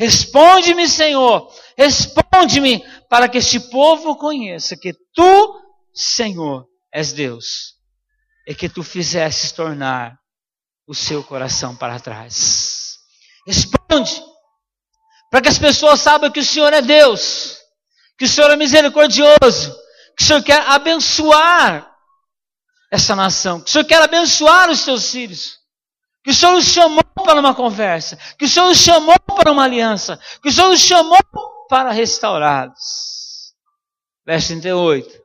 Responde-me, 0.02 0.88
Senhor, 0.88 1.48
responde-me, 1.78 2.84
para 3.08 3.30
que 3.30 3.38
este 3.38 3.60
povo 3.60 4.16
conheça 4.16 4.76
que 4.76 4.96
tu, 5.14 5.62
Senhor, 5.94 6.66
és 6.92 7.14
Deus, 7.14 7.76
e 8.48 8.56
que 8.56 8.68
tu 8.68 8.82
fizesses 8.82 9.52
tornar 9.52 10.18
o 10.88 10.96
seu 10.96 11.24
coração 11.24 11.76
para 11.76 12.00
trás. 12.00 12.96
Responde, 13.46 14.24
para 15.30 15.40
que 15.40 15.50
as 15.50 15.60
pessoas 15.60 16.02
saibam 16.02 16.32
que 16.32 16.40
o 16.40 16.46
Senhor 16.46 16.74
é 16.74 16.82
Deus, 16.82 17.60
que 18.18 18.26
o 18.26 18.28
Senhor 18.28 18.50
é 18.50 18.56
misericordioso, 18.56 19.72
que 20.18 20.24
o 20.24 20.26
Senhor 20.26 20.42
quer 20.42 20.68
abençoar 20.68 21.96
essa 22.92 23.16
nação, 23.16 23.62
que 23.62 23.70
o 23.70 23.72
Senhor 23.72 23.86
quer 23.86 24.02
abençoar 24.02 24.68
os 24.68 24.80
seus 24.80 25.12
filhos, 25.12 25.60
que 26.24 26.32
o 26.32 26.34
Senhor 26.34 26.56
os 26.56 26.66
chamou 26.66 27.04
para 27.22 27.40
uma 27.40 27.56
conversa, 27.56 28.18
que 28.38 28.46
o 28.46 28.48
Senhor 28.50 28.70
os 28.70 28.78
chamou 28.78 29.16
para 29.20 29.52
uma 29.52 29.64
aliança, 29.64 30.20
que 30.42 30.50
o 30.50 30.52
Senhor 30.52 30.72
os 30.72 30.80
chamou 30.80 31.20
para 31.70 31.92
restaurados. 31.92 33.54
Verso 34.26 34.50
38. 34.50 35.22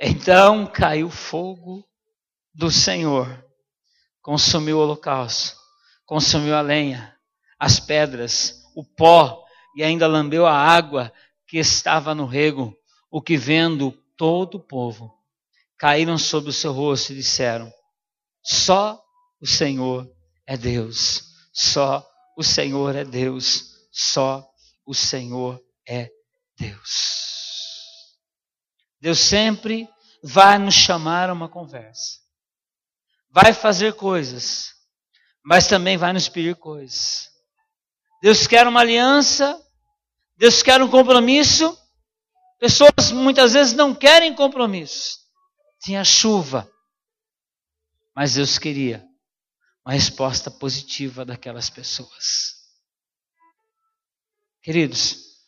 Então 0.00 0.66
caiu 0.66 1.08
fogo 1.08 1.84
do 2.54 2.70
Senhor, 2.70 3.44
consumiu 4.20 4.78
o 4.78 4.80
holocausto, 4.80 5.56
consumiu 6.04 6.54
a 6.54 6.60
lenha, 6.60 7.16
as 7.58 7.78
pedras, 7.78 8.62
o 8.74 8.84
pó 8.84 9.44
e 9.76 9.82
ainda 9.82 10.06
lambeu 10.06 10.46
a 10.46 10.54
água 10.54 11.12
que 11.46 11.58
estava 11.58 12.14
no 12.14 12.26
rego, 12.26 12.76
o 13.10 13.22
que 13.22 13.36
vendo 13.36 13.92
todo 14.16 14.56
o 14.56 14.60
povo 14.60 15.22
caíram 15.82 16.16
sobre 16.16 16.50
o 16.50 16.52
seu 16.52 16.72
rosto 16.72 17.12
e 17.12 17.16
disseram: 17.16 17.72
Só 18.40 19.02
o 19.40 19.46
Senhor 19.46 20.08
é 20.52 20.56
Deus, 20.58 21.32
só 21.50 22.06
o 22.36 22.42
Senhor 22.42 22.94
é 22.94 23.06
Deus, 23.06 23.88
só 23.90 24.46
o 24.84 24.92
Senhor 24.92 25.58
é 25.88 26.10
Deus. 26.58 28.18
Deus 29.00 29.18
sempre 29.18 29.88
vai 30.22 30.58
nos 30.58 30.74
chamar 30.74 31.30
a 31.30 31.32
uma 31.32 31.48
conversa. 31.48 32.20
Vai 33.30 33.54
fazer 33.54 33.94
coisas, 33.94 34.74
mas 35.42 35.66
também 35.66 35.96
vai 35.96 36.12
nos 36.12 36.28
pedir 36.28 36.54
coisas. 36.56 37.30
Deus 38.20 38.46
quer 38.46 38.68
uma 38.68 38.80
aliança, 38.80 39.58
Deus 40.36 40.62
quer 40.62 40.82
um 40.82 40.90
compromisso. 40.90 41.74
Pessoas 42.60 43.10
muitas 43.10 43.54
vezes 43.54 43.72
não 43.72 43.94
querem 43.94 44.34
compromisso. 44.34 45.18
Tinha 45.80 46.04
chuva, 46.04 46.70
mas 48.14 48.34
Deus 48.34 48.58
queria 48.58 49.10
uma 49.84 49.94
resposta 49.94 50.50
positiva 50.50 51.24
daquelas 51.24 51.68
pessoas. 51.68 52.62
Queridos, 54.62 55.40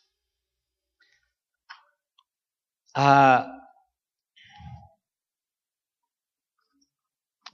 a, 2.93 3.49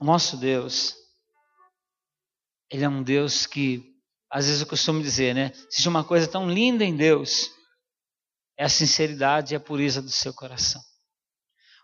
o 0.00 0.04
nosso 0.04 0.36
Deus, 0.36 0.96
Ele 2.68 2.84
é 2.84 2.88
um 2.88 3.02
Deus 3.02 3.46
que 3.46 3.92
às 4.28 4.46
vezes 4.46 4.62
eu 4.62 4.66
costumo 4.66 5.02
dizer, 5.02 5.34
né? 5.34 5.52
Existe 5.70 5.88
uma 5.88 6.02
coisa 6.02 6.26
tão 6.26 6.50
linda 6.50 6.82
em 6.84 6.96
Deus, 6.96 7.50
é 8.56 8.64
a 8.64 8.68
sinceridade 8.68 9.52
e 9.52 9.56
a 9.56 9.60
pureza 9.60 10.00
do 10.00 10.10
seu 10.10 10.32
coração. 10.32 10.82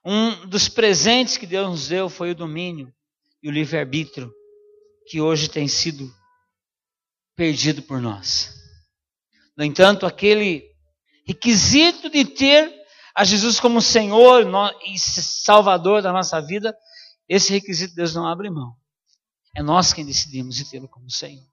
Um 0.03 0.47
dos 0.47 0.67
presentes 0.69 1.37
que 1.37 1.47
Deus 1.47 1.69
nos 1.69 1.89
deu 1.89 2.09
foi 2.09 2.31
o 2.31 2.35
domínio 2.35 2.93
e 3.43 3.49
o 3.49 3.53
livre-arbítrio, 3.53 4.33
que 5.09 5.21
hoje 5.21 5.49
tem 5.49 5.67
sido 5.67 6.13
perdido 7.37 7.83
por 7.83 8.01
nós. 8.01 8.53
No 9.57 9.65
entanto, 9.65 10.07
aquele 10.07 10.65
requisito 11.27 12.11
de 12.11 12.25
ter 12.25 12.73
a 13.15 13.25
Jesus 13.25 13.59
como 13.59 13.83
Senhor 13.83 14.45
e 14.87 14.99
Salvador 14.99 16.03
da 16.03 16.13
nossa 16.13 16.41
vida, 16.41 16.77
esse 17.29 17.53
requisito 17.53 17.95
Deus 17.95 18.15
não 18.15 18.27
abre 18.27 18.51
mão. 18.51 18.75
É 19.57 19.63
nós 19.63 19.93
quem 19.93 20.05
decidimos 20.05 20.55
de 20.55 20.71
tê-lo 20.71 20.89
como 20.89 21.11
Senhor. 21.11 21.45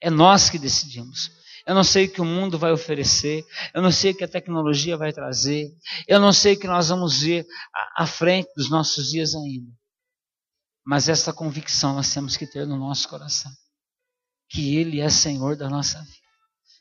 É 0.00 0.10
nós 0.10 0.50
que 0.50 0.58
decidimos. 0.58 1.30
Eu 1.66 1.74
não 1.74 1.84
sei 1.84 2.06
o 2.06 2.10
que 2.10 2.20
o 2.20 2.24
mundo 2.24 2.58
vai 2.58 2.72
oferecer, 2.72 3.44
eu 3.74 3.82
não 3.82 3.92
sei 3.92 4.12
o 4.12 4.16
que 4.16 4.24
a 4.24 4.28
tecnologia 4.28 4.96
vai 4.96 5.12
trazer, 5.12 5.70
eu 6.06 6.18
não 6.18 6.32
sei 6.32 6.54
o 6.54 6.58
que 6.58 6.66
nós 6.66 6.88
vamos 6.88 7.20
ver 7.20 7.46
à 7.96 8.06
frente 8.06 8.48
dos 8.56 8.70
nossos 8.70 9.10
dias 9.10 9.34
ainda. 9.34 9.70
Mas 10.88 11.06
essa 11.06 11.34
convicção 11.34 11.92
nós 11.92 12.10
temos 12.14 12.34
que 12.34 12.46
ter 12.46 12.66
no 12.66 12.78
nosso 12.78 13.06
coração: 13.10 13.52
que 14.48 14.74
Ele 14.74 15.00
é 15.00 15.10
Senhor 15.10 15.54
da 15.54 15.68
nossa 15.68 16.00
vida. 16.00 16.16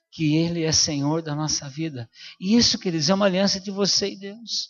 Que 0.10 0.38
Ele 0.38 0.64
é 0.64 0.72
Senhor 0.72 1.22
da 1.22 1.36
nossa 1.36 1.68
vida. 1.68 2.10
E 2.40 2.56
isso, 2.56 2.80
queridos, 2.80 3.10
é 3.10 3.14
uma 3.14 3.26
aliança 3.26 3.60
de 3.60 3.70
você 3.70 4.14
e 4.14 4.18
Deus. 4.18 4.70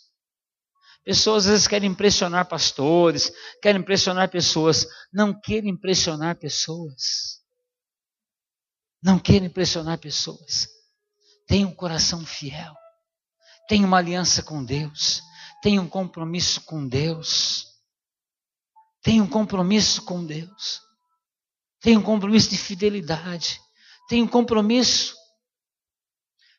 Pessoas 1.04 1.46
às 1.46 1.52
vezes 1.52 1.68
querem 1.68 1.88
impressionar 1.88 2.48
pastores, 2.48 3.30
querem 3.62 3.80
impressionar 3.80 4.28
pessoas. 4.28 4.84
Não 5.12 5.32
querem 5.40 5.70
impressionar 5.70 6.34
pessoas. 6.34 7.40
Não 9.00 9.20
queira 9.20 9.46
impressionar 9.46 9.98
pessoas. 9.98 10.66
Tenha 11.46 11.64
um 11.64 11.74
coração 11.76 12.26
fiel. 12.26 12.74
Tenha 13.68 13.86
uma 13.86 13.98
aliança 13.98 14.42
com 14.42 14.64
Deus. 14.64 15.22
Tenha 15.62 15.80
um 15.80 15.88
compromisso 15.88 16.60
com 16.62 16.88
Deus. 16.88 17.77
Tenha 19.02 19.22
um 19.22 19.28
compromisso 19.28 20.02
com 20.02 20.24
Deus. 20.24 20.82
Tenha 21.80 21.98
um 21.98 22.02
compromisso 22.02 22.50
de 22.50 22.58
fidelidade. 22.58 23.60
Tenha 24.08 24.24
um 24.24 24.28
compromisso. 24.28 25.16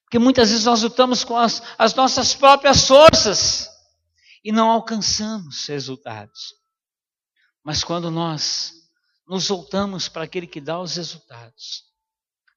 Porque 0.04 0.18
muitas 0.18 0.50
vezes 0.50 0.66
nós 0.66 0.82
lutamos 0.82 1.24
com 1.24 1.38
as, 1.38 1.62
as 1.78 1.94
nossas 1.94 2.34
próprias 2.34 2.88
forças 2.88 3.70
e 4.44 4.52
não 4.52 4.70
alcançamos 4.70 5.68
resultados. 5.68 6.56
Mas 7.64 7.84
quando 7.84 8.10
nós 8.10 8.74
nos 9.28 9.48
voltamos 9.48 10.10
para 10.10 10.24
aquele 10.24 10.48
que 10.48 10.60
dá 10.60 10.80
os 10.80 10.96
resultados, 10.96 11.84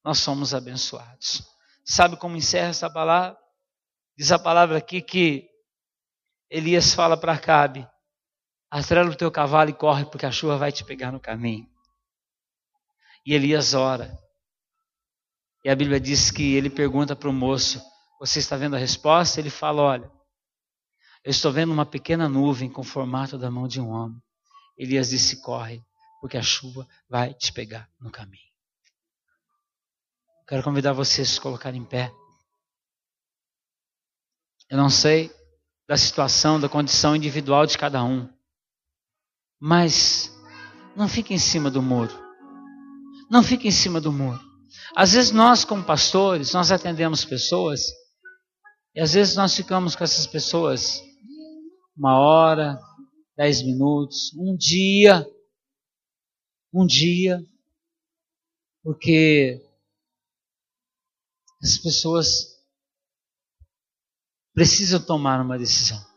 nós 0.02 0.18
somos 0.18 0.54
abençoados. 0.54 1.42
Sabe 1.84 2.16
como 2.16 2.36
encerra 2.36 2.68
essa 2.68 2.88
palavra? 2.88 3.38
Diz 4.16 4.32
a 4.32 4.38
palavra 4.38 4.78
aqui 4.78 5.02
que 5.02 5.48
Elias 6.48 6.94
fala 6.94 7.16
para 7.16 7.32
Acabe: 7.32 7.86
atrela 8.80 9.10
o 9.10 9.14
teu 9.14 9.30
cavalo 9.30 9.68
e 9.68 9.74
corre, 9.74 10.06
porque 10.06 10.24
a 10.24 10.32
chuva 10.32 10.56
vai 10.56 10.72
te 10.72 10.82
pegar 10.82 11.12
no 11.12 11.20
caminho. 11.20 11.68
E 13.24 13.34
Elias 13.34 13.74
ora. 13.74 14.18
E 15.62 15.68
a 15.68 15.76
Bíblia 15.76 16.00
diz 16.00 16.30
que 16.30 16.54
ele 16.54 16.70
pergunta 16.70 17.14
para 17.14 17.28
o 17.28 17.32
moço: 17.32 17.82
Você 18.18 18.38
está 18.38 18.56
vendo 18.56 18.74
a 18.74 18.78
resposta? 18.78 19.38
Ele 19.38 19.50
fala: 19.50 19.82
Olha, 19.82 20.10
eu 21.22 21.30
estou 21.30 21.52
vendo 21.52 21.72
uma 21.72 21.84
pequena 21.84 22.28
nuvem 22.28 22.70
com 22.70 22.80
o 22.80 22.84
formato 22.84 23.36
da 23.36 23.50
mão 23.50 23.68
de 23.68 23.80
um 23.80 23.90
homem. 23.90 24.20
Elias 24.76 25.10
disse: 25.10 25.42
Corre, 25.42 25.84
porque 26.20 26.38
a 26.38 26.42
chuva 26.42 26.88
vai 27.08 27.34
te 27.34 27.52
pegar 27.52 27.88
no 28.00 28.10
caminho. 28.10 28.50
Quero 30.48 30.62
convidar 30.62 30.92
vocês 30.94 31.28
a 31.28 31.32
se 31.34 31.40
colocar 31.40 31.74
em 31.74 31.84
pé. 31.84 32.12
Eu 34.68 34.78
não 34.78 34.88
sei 34.88 35.30
da 35.86 35.96
situação, 35.96 36.58
da 36.58 36.68
condição 36.68 37.14
individual 37.14 37.66
de 37.66 37.76
cada 37.76 38.02
um, 38.02 38.28
mas 39.64 40.28
não 40.96 41.06
fique 41.08 41.32
em 41.32 41.38
cima 41.38 41.70
do 41.70 41.80
muro. 41.80 42.12
Não 43.30 43.44
fique 43.44 43.68
em 43.68 43.70
cima 43.70 44.00
do 44.00 44.12
muro. 44.12 44.40
Às 44.96 45.12
vezes 45.12 45.30
nós, 45.30 45.64
como 45.64 45.84
pastores, 45.84 46.52
nós 46.52 46.72
atendemos 46.72 47.24
pessoas 47.24 47.86
e 48.92 49.00
às 49.00 49.12
vezes 49.12 49.36
nós 49.36 49.54
ficamos 49.54 49.94
com 49.94 50.02
essas 50.02 50.26
pessoas 50.26 51.00
uma 51.96 52.18
hora, 52.18 52.76
dez 53.36 53.62
minutos, 53.62 54.32
um 54.36 54.56
dia, 54.56 55.24
um 56.74 56.84
dia, 56.84 57.40
porque 58.82 59.64
as 61.62 61.78
pessoas 61.78 62.48
precisam 64.52 65.00
tomar 65.00 65.40
uma 65.40 65.56
decisão. 65.56 66.11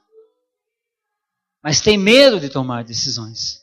Mas 1.66 1.82
tem 1.82 1.98
medo 1.98 2.40
de 2.40 2.48
tomar 2.48 2.84
decisões. 2.84 3.60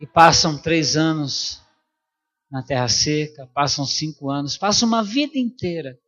E 0.00 0.06
passam 0.06 0.56
três 0.56 0.96
anos 0.96 1.60
na 2.50 2.62
terra 2.62 2.88
seca, 2.88 3.46
passam 3.48 3.84
cinco 3.84 4.30
anos, 4.30 4.56
passam 4.56 4.88
uma 4.88 5.04
vida 5.04 5.36
inteira. 5.36 6.00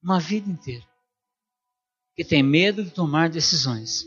Uma 0.00 0.20
vida 0.20 0.48
inteira. 0.48 0.86
Que 2.14 2.24
tem 2.24 2.40
medo 2.40 2.84
de 2.84 2.92
tomar 2.92 3.28
decisões. 3.28 4.04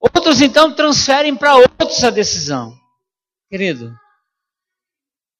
Outros 0.00 0.40
então 0.40 0.74
transferem 0.74 1.36
para 1.36 1.54
outros 1.54 2.02
a 2.02 2.10
decisão. 2.10 2.76
Querido, 3.48 3.96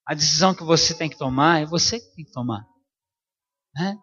a 0.07 0.15
decisão 0.15 0.55
que 0.55 0.63
você 0.63 0.97
tem 0.97 1.11
que 1.11 1.19
tomar 1.19 1.63
é 1.63 1.67
você 1.67 1.99
que 1.99 2.15
tem 2.15 2.25
que 2.25 2.31
tomar. 2.31 2.65
Né? 3.75 3.99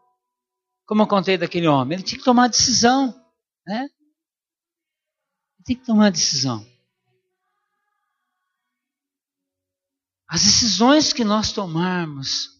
Como 0.85 1.01
eu 1.01 1.07
contei 1.07 1.37
daquele 1.37 1.65
homem, 1.65 1.97
ele 1.97 2.05
tinha 2.05 2.19
que 2.19 2.25
tomar 2.25 2.45
a 2.45 2.49
decisão. 2.49 3.15
Né? 3.65 3.89
Tem 5.65 5.75
que 5.75 5.83
tomar 5.83 6.11
decisão. 6.11 6.65
As 10.27 10.43
decisões 10.43 11.11
que 11.11 11.23
nós 11.23 11.51
tomarmos 11.51 12.55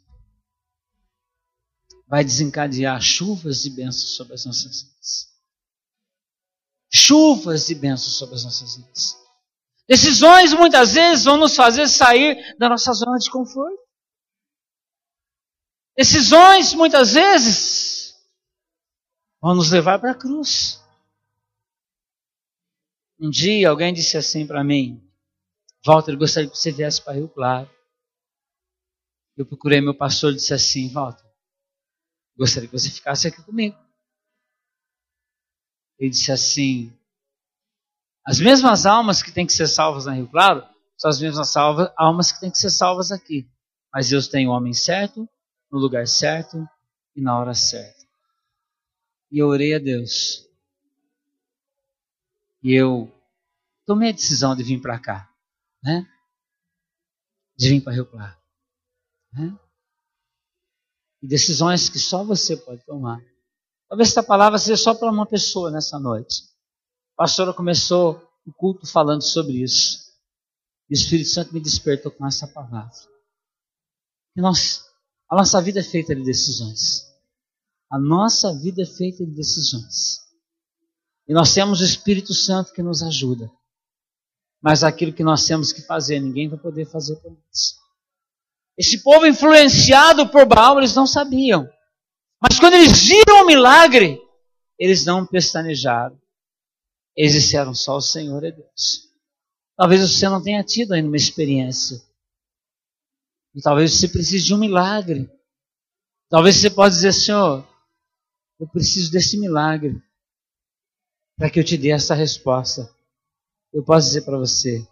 vai 2.08 2.24
desencadear 2.24 3.00
chuvas 3.02 3.62
de 3.62 3.70
bênçãos 3.70 4.16
sobre 4.16 4.34
as 4.34 4.46
nossas 4.46 4.82
vidas. 4.82 5.36
Chuvas 6.92 7.68
de 7.68 7.76
bênçãos 7.76 8.18
sobre 8.18 8.36
as 8.36 8.44
nossas 8.44 8.76
vidas. 8.76 9.18
Decisões 9.88 10.54
muitas 10.54 10.94
vezes 10.94 11.26
vão 11.26 11.38
nos 11.38 11.56
fazer 11.56 11.88
sair 11.88 12.56
da 12.58 12.70
nossa 12.70 12.92
zona 12.94 13.18
de 13.18 13.30
conforto. 13.30 13.78
Decisões 15.96 16.74
muitas 16.74 17.14
vezes 17.14 18.16
vão 19.42 19.56
nos 19.56 19.70
levar 19.70 20.00
para 20.00 20.12
a 20.12 20.16
cruz. 20.16 20.84
Um 23.20 23.30
dia 23.30 23.70
alguém 23.70 23.94
disse 23.94 24.18
assim 24.18 24.46
para 24.46 24.64
mim: 24.64 25.02
Walter, 25.86 26.18
gostaria 26.18 26.50
que 26.50 26.58
você 26.58 26.72
viesse 26.72 27.02
para 27.02 27.14
Rio 27.14 27.30
Claro. 27.30 27.70
Eu 29.38 29.46
procurei 29.46 29.82
meu 29.82 29.96
pastor 29.96 30.34
e 30.34 30.36
disse 30.36 30.54
assim: 30.54 30.90
Walter, 30.90 31.26
gostaria 32.38 32.68
que 32.68 32.78
você 32.78 32.90
ficasse 32.90 33.28
aqui 33.28 33.42
comigo. 33.44 33.78
Ele 35.98 36.10
disse 36.10 36.32
assim: 36.32 36.92
as 38.26 38.40
mesmas 38.40 38.86
almas 38.86 39.22
que 39.22 39.32
têm 39.32 39.46
que 39.46 39.54
ser 39.54 39.68
salvas 39.68 40.06
na 40.06 40.14
Rio 40.14 40.28
Claro 40.28 40.68
são 40.98 41.10
as 41.10 41.20
mesmas 41.20 41.56
almas 41.96 42.32
que 42.32 42.40
têm 42.40 42.50
que 42.52 42.58
ser 42.58 42.72
salvas 42.72 43.12
aqui. 43.12 43.48
Mas 43.94 44.10
Deus 44.10 44.28
tem 44.28 44.48
o 44.48 44.52
homem 44.52 44.74
certo, 44.74 45.30
no 45.72 45.78
lugar 45.78 46.08
certo 46.08 46.68
e 47.16 47.22
na 47.22 47.38
hora 47.40 47.54
certa. 47.54 48.04
E 49.32 49.38
eu 49.38 49.48
orei 49.48 49.76
a 49.76 49.80
Deus. 49.80 50.46
E 52.66 52.74
eu 52.74 53.14
tomei 53.86 54.10
a 54.10 54.12
decisão 54.12 54.56
de 54.56 54.64
vir 54.64 54.82
para 54.82 54.98
cá, 55.00 55.32
né? 55.84 56.04
De 57.56 57.70
vir 57.70 57.80
para 57.80 57.94
Rio 57.94 58.08
Claro. 58.08 58.36
Né? 59.32 59.56
E 61.22 61.28
decisões 61.28 61.90
que 61.90 62.00
só 62.00 62.24
você 62.24 62.58
pode 62.58 62.84
tomar. 62.84 63.22
Talvez 63.88 64.10
essa 64.10 64.24
palavra 64.24 64.58
seja 64.58 64.82
só 64.82 64.96
para 64.96 65.12
uma 65.12 65.28
pessoa 65.28 65.70
nessa 65.70 66.00
noite. 66.00 66.42
A 67.14 67.18
pastora 67.18 67.54
começou 67.54 68.20
o 68.44 68.52
culto 68.52 68.88
falando 68.88 69.22
sobre 69.22 69.62
isso. 69.62 70.12
E 70.90 70.96
o 70.96 70.98
Espírito 70.98 71.30
Santo 71.30 71.54
me 71.54 71.60
despertou 71.60 72.12
com 72.12 72.26
essa 72.26 72.48
palavra. 72.48 72.96
E 74.36 74.42
nós, 74.42 74.84
a 75.30 75.36
nossa 75.36 75.62
vida 75.62 75.82
é 75.82 75.84
feita 75.84 76.16
de 76.16 76.24
decisões. 76.24 77.06
A 77.92 78.00
nossa 78.00 78.58
vida 78.58 78.82
é 78.82 78.88
feita 78.88 79.24
de 79.24 79.36
decisões. 79.36 80.25
E 81.28 81.34
nós 81.34 81.54
temos 81.54 81.82
o 81.82 81.84
Espírito 81.84 82.34
Santo 82.34 82.72
que 82.72 82.84
nos 82.84 83.02
ajuda. 83.02 83.52
Mas 84.62 84.84
aquilo 84.84 85.14
que 85.14 85.24
nós 85.24 85.46
temos 85.46 85.72
que 85.72 85.82
fazer, 85.82 86.20
ninguém 86.20 86.48
vai 86.48 86.58
poder 86.58 86.86
fazer 86.86 87.16
por 87.18 87.32
nós. 87.32 87.76
Esse 88.78 89.02
povo 89.02 89.26
influenciado 89.26 90.28
por 90.30 90.46
Baal, 90.46 90.78
eles 90.78 90.94
não 90.94 91.08
sabiam. 91.08 91.70
Mas 92.42 92.60
quando 92.60 92.74
eles 92.74 93.00
viram 93.04 93.44
o 93.44 93.46
milagre, 93.46 94.22
eles 94.78 95.06
não 95.06 95.26
pestanejaram. 95.26 96.20
Eles 97.16 97.34
disseram 97.34 97.74
só 97.74 97.96
o 97.98 98.02
Senhor 98.02 98.44
é 98.44 98.52
Deus. 98.52 99.10
Talvez 99.78 100.02
você 100.02 100.28
não 100.28 100.42
tenha 100.42 100.64
tido 100.64 100.94
ainda 100.94 101.08
uma 101.08 101.18
experiência. 101.18 102.02
E 103.56 103.62
talvez 103.62 103.94
você 103.94 104.08
precise 104.08 104.46
de 104.46 104.54
um 104.54 104.58
milagre. 104.58 105.30
Talvez 106.30 106.58
você 106.58 106.70
possa 106.70 106.92
dizer, 106.92 107.14
Senhor, 107.14 107.66
eu 108.60 108.68
preciso 108.68 109.12
desse 109.12 109.40
milagre 109.40 110.02
para 111.38 111.50
que 111.50 111.60
eu 111.60 111.64
te 111.64 111.78
dê 111.78 111.92
essa 111.92 112.16
resposta. 112.16 112.90
Eu 113.74 113.84
posso 113.84 114.08
dizer 114.08 114.22
para 114.24 114.38
você, 114.38 114.88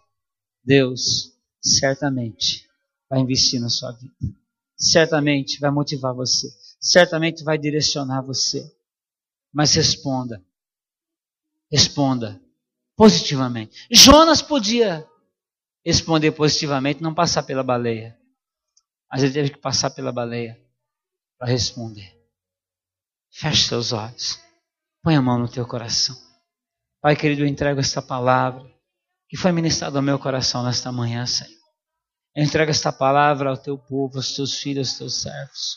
Deus 0.62 1.32
certamente 1.62 2.68
vai 3.08 3.20
investir 3.20 3.60
na 3.60 3.68
sua 3.68 3.92
vida. 3.92 4.14
Certamente 4.76 5.58
vai 5.58 5.70
motivar 5.70 6.14
você. 6.14 6.48
Certamente 6.80 7.42
vai 7.42 7.56
direcionar 7.56 8.22
você. 8.22 8.70
Mas 9.52 9.74
responda. 9.74 10.44
Responda 11.70 12.40
positivamente. 12.96 13.86
Jonas 13.90 14.42
podia 14.42 15.08
responder 15.84 16.32
positivamente, 16.32 17.02
não 17.02 17.14
passar 17.14 17.42
pela 17.42 17.62
baleia. 17.62 18.18
Mas 19.10 19.22
ele 19.22 19.32
teve 19.32 19.50
que 19.50 19.58
passar 19.58 19.90
pela 19.90 20.12
baleia 20.12 20.60
para 21.38 21.48
responder. 21.48 22.14
Feche 23.30 23.68
seus 23.68 23.92
olhos. 23.92 24.40
Põe 25.02 25.16
a 25.16 25.22
mão 25.22 25.38
no 25.38 25.48
teu 25.48 25.66
coração. 25.66 26.23
Pai 27.04 27.14
querido, 27.14 27.42
eu 27.42 27.46
entrego 27.46 27.80
esta 27.80 28.00
palavra 28.00 28.64
que 29.28 29.36
foi 29.36 29.52
ministrada 29.52 29.98
ao 29.98 30.02
meu 30.02 30.18
coração 30.18 30.64
nesta 30.64 30.90
manhã, 30.90 31.26
Senhor. 31.26 31.52
Eu 32.34 32.42
entrego 32.42 32.70
esta 32.70 32.90
palavra 32.90 33.50
ao 33.50 33.58
teu 33.58 33.76
povo, 33.76 34.16
aos 34.16 34.34
teus 34.34 34.54
filhos, 34.54 34.88
aos 34.88 34.96
teus 34.96 35.20
servos. 35.20 35.76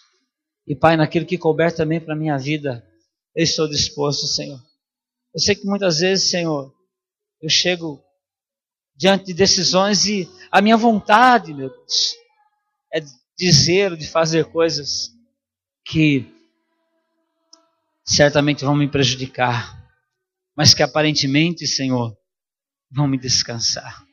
E, 0.66 0.74
Pai, 0.74 0.96
naquilo 0.96 1.26
que 1.26 1.38
couber 1.38 1.76
também 1.76 2.00
para 2.00 2.14
a 2.14 2.18
minha 2.18 2.38
vida, 2.38 2.82
eu 3.36 3.44
estou 3.44 3.68
disposto, 3.68 4.26
Senhor. 4.26 4.58
Eu 5.34 5.42
sei 5.42 5.54
que 5.54 5.66
muitas 5.66 6.00
vezes, 6.00 6.30
Senhor, 6.30 6.74
eu 7.42 7.50
chego 7.50 8.02
diante 8.96 9.26
de 9.26 9.34
decisões 9.34 10.06
e 10.06 10.30
a 10.50 10.62
minha 10.62 10.78
vontade, 10.78 11.54
meu 11.54 11.68
Deus, 11.68 12.16
é 12.94 13.02
dizer, 13.38 13.98
de 13.98 14.08
fazer 14.08 14.46
coisas 14.46 15.10
que 15.86 16.26
certamente 18.06 18.64
vão 18.64 18.78
me 18.78 18.90
prejudicar, 18.90 19.77
mas 20.58 20.74
que 20.74 20.82
aparentemente, 20.82 21.68
Senhor, 21.68 22.18
vão 22.90 23.08
me 23.08 23.20
descansar. 23.20 24.04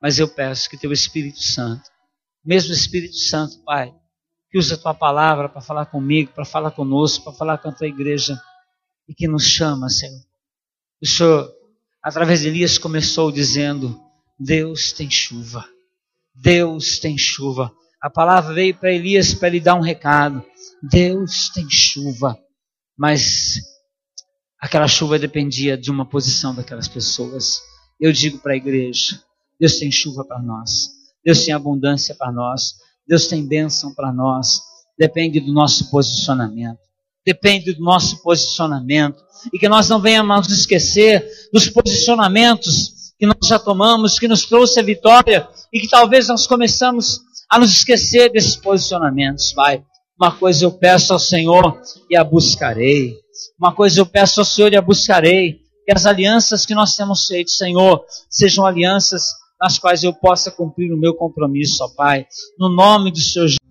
Mas 0.00 0.18
eu 0.18 0.26
peço 0.26 0.70
que 0.70 0.78
teu 0.78 0.90
Espírito 0.90 1.42
Santo, 1.42 1.90
mesmo 2.42 2.72
Espírito 2.72 3.16
Santo, 3.16 3.62
Pai, 3.62 3.94
que 4.50 4.58
use 4.58 4.72
a 4.72 4.78
tua 4.78 4.94
palavra 4.94 5.50
para 5.50 5.60
falar 5.60 5.84
comigo, 5.86 6.32
para 6.32 6.46
falar 6.46 6.70
conosco, 6.70 7.24
para 7.24 7.34
falar 7.34 7.58
com 7.58 7.68
a 7.68 7.72
tua 7.72 7.86
igreja 7.86 8.40
e 9.06 9.14
que 9.14 9.28
nos 9.28 9.44
chama, 9.44 9.90
Senhor. 9.90 10.20
O 11.02 11.06
Senhor, 11.06 11.52
através 12.02 12.40
de 12.40 12.48
Elias, 12.48 12.78
começou 12.78 13.30
dizendo: 13.30 14.00
Deus 14.38 14.92
tem 14.92 15.10
chuva. 15.10 15.68
Deus 16.34 16.98
tem 16.98 17.18
chuva. 17.18 17.70
A 18.00 18.08
palavra 18.08 18.54
veio 18.54 18.74
para 18.74 18.92
Elias 18.92 19.34
para 19.34 19.50
lhe 19.50 19.60
dar 19.60 19.74
um 19.74 19.82
recado. 19.82 20.42
Deus 20.82 21.50
tem 21.50 21.66
chuva. 21.68 22.38
Mas 22.96 23.60
aquela 24.66 24.88
chuva 24.88 25.16
dependia 25.16 25.78
de 25.78 25.92
uma 25.92 26.04
posição 26.04 26.52
daquelas 26.52 26.88
pessoas. 26.88 27.60
Eu 28.00 28.12
digo 28.12 28.38
para 28.38 28.52
a 28.52 28.56
igreja: 28.56 29.20
Deus 29.58 29.76
tem 29.76 29.90
chuva 29.90 30.24
para 30.24 30.42
nós. 30.42 30.88
Deus 31.24 31.44
tem 31.44 31.54
abundância 31.54 32.14
para 32.16 32.32
nós. 32.32 32.74
Deus 33.06 33.28
tem 33.28 33.46
bênção 33.46 33.94
para 33.94 34.12
nós. 34.12 34.60
Depende 34.98 35.38
do 35.38 35.52
nosso 35.52 35.88
posicionamento. 35.88 36.80
Depende 37.24 37.72
do 37.72 37.82
nosso 37.82 38.20
posicionamento. 38.22 39.24
E 39.52 39.58
que 39.58 39.68
nós 39.68 39.88
não 39.88 40.00
venhamos 40.00 40.48
esquecer 40.48 41.24
dos 41.52 41.68
posicionamentos 41.68 43.14
que 43.18 43.26
nós 43.26 43.46
já 43.46 43.58
tomamos, 43.58 44.18
que 44.18 44.28
nos 44.28 44.44
trouxe 44.44 44.80
a 44.80 44.82
vitória 44.82 45.48
e 45.72 45.80
que 45.80 45.88
talvez 45.88 46.28
nós 46.28 46.46
começamos 46.46 47.20
a 47.48 47.58
nos 47.58 47.70
esquecer 47.70 48.30
desses 48.30 48.56
posicionamentos, 48.56 49.52
Pai. 49.52 49.82
Uma 50.20 50.32
coisa 50.32 50.64
eu 50.64 50.72
peço 50.72 51.12
ao 51.12 51.18
Senhor 51.18 51.80
e 52.10 52.16
a 52.16 52.24
buscarei. 52.24 53.14
Uma 53.58 53.74
coisa 53.74 54.00
eu 54.00 54.06
peço 54.06 54.40
ao 54.40 54.44
Senhor 54.44 54.72
e 54.72 54.76
a 54.76 54.82
buscarei. 54.82 55.60
Que 55.84 55.92
as 55.92 56.04
alianças 56.04 56.66
que 56.66 56.74
nós 56.74 56.96
temos 56.96 57.26
feito, 57.26 57.50
Senhor, 57.50 58.04
sejam 58.28 58.66
alianças 58.66 59.22
nas 59.60 59.78
quais 59.78 60.02
eu 60.02 60.12
possa 60.12 60.50
cumprir 60.50 60.92
o 60.92 60.98
meu 60.98 61.14
compromisso, 61.14 61.84
ó 61.84 61.88
Pai. 61.88 62.26
No 62.58 62.68
nome 62.68 63.10
do 63.10 63.18
Senhor 63.18 63.46
Jesus. 63.46 63.65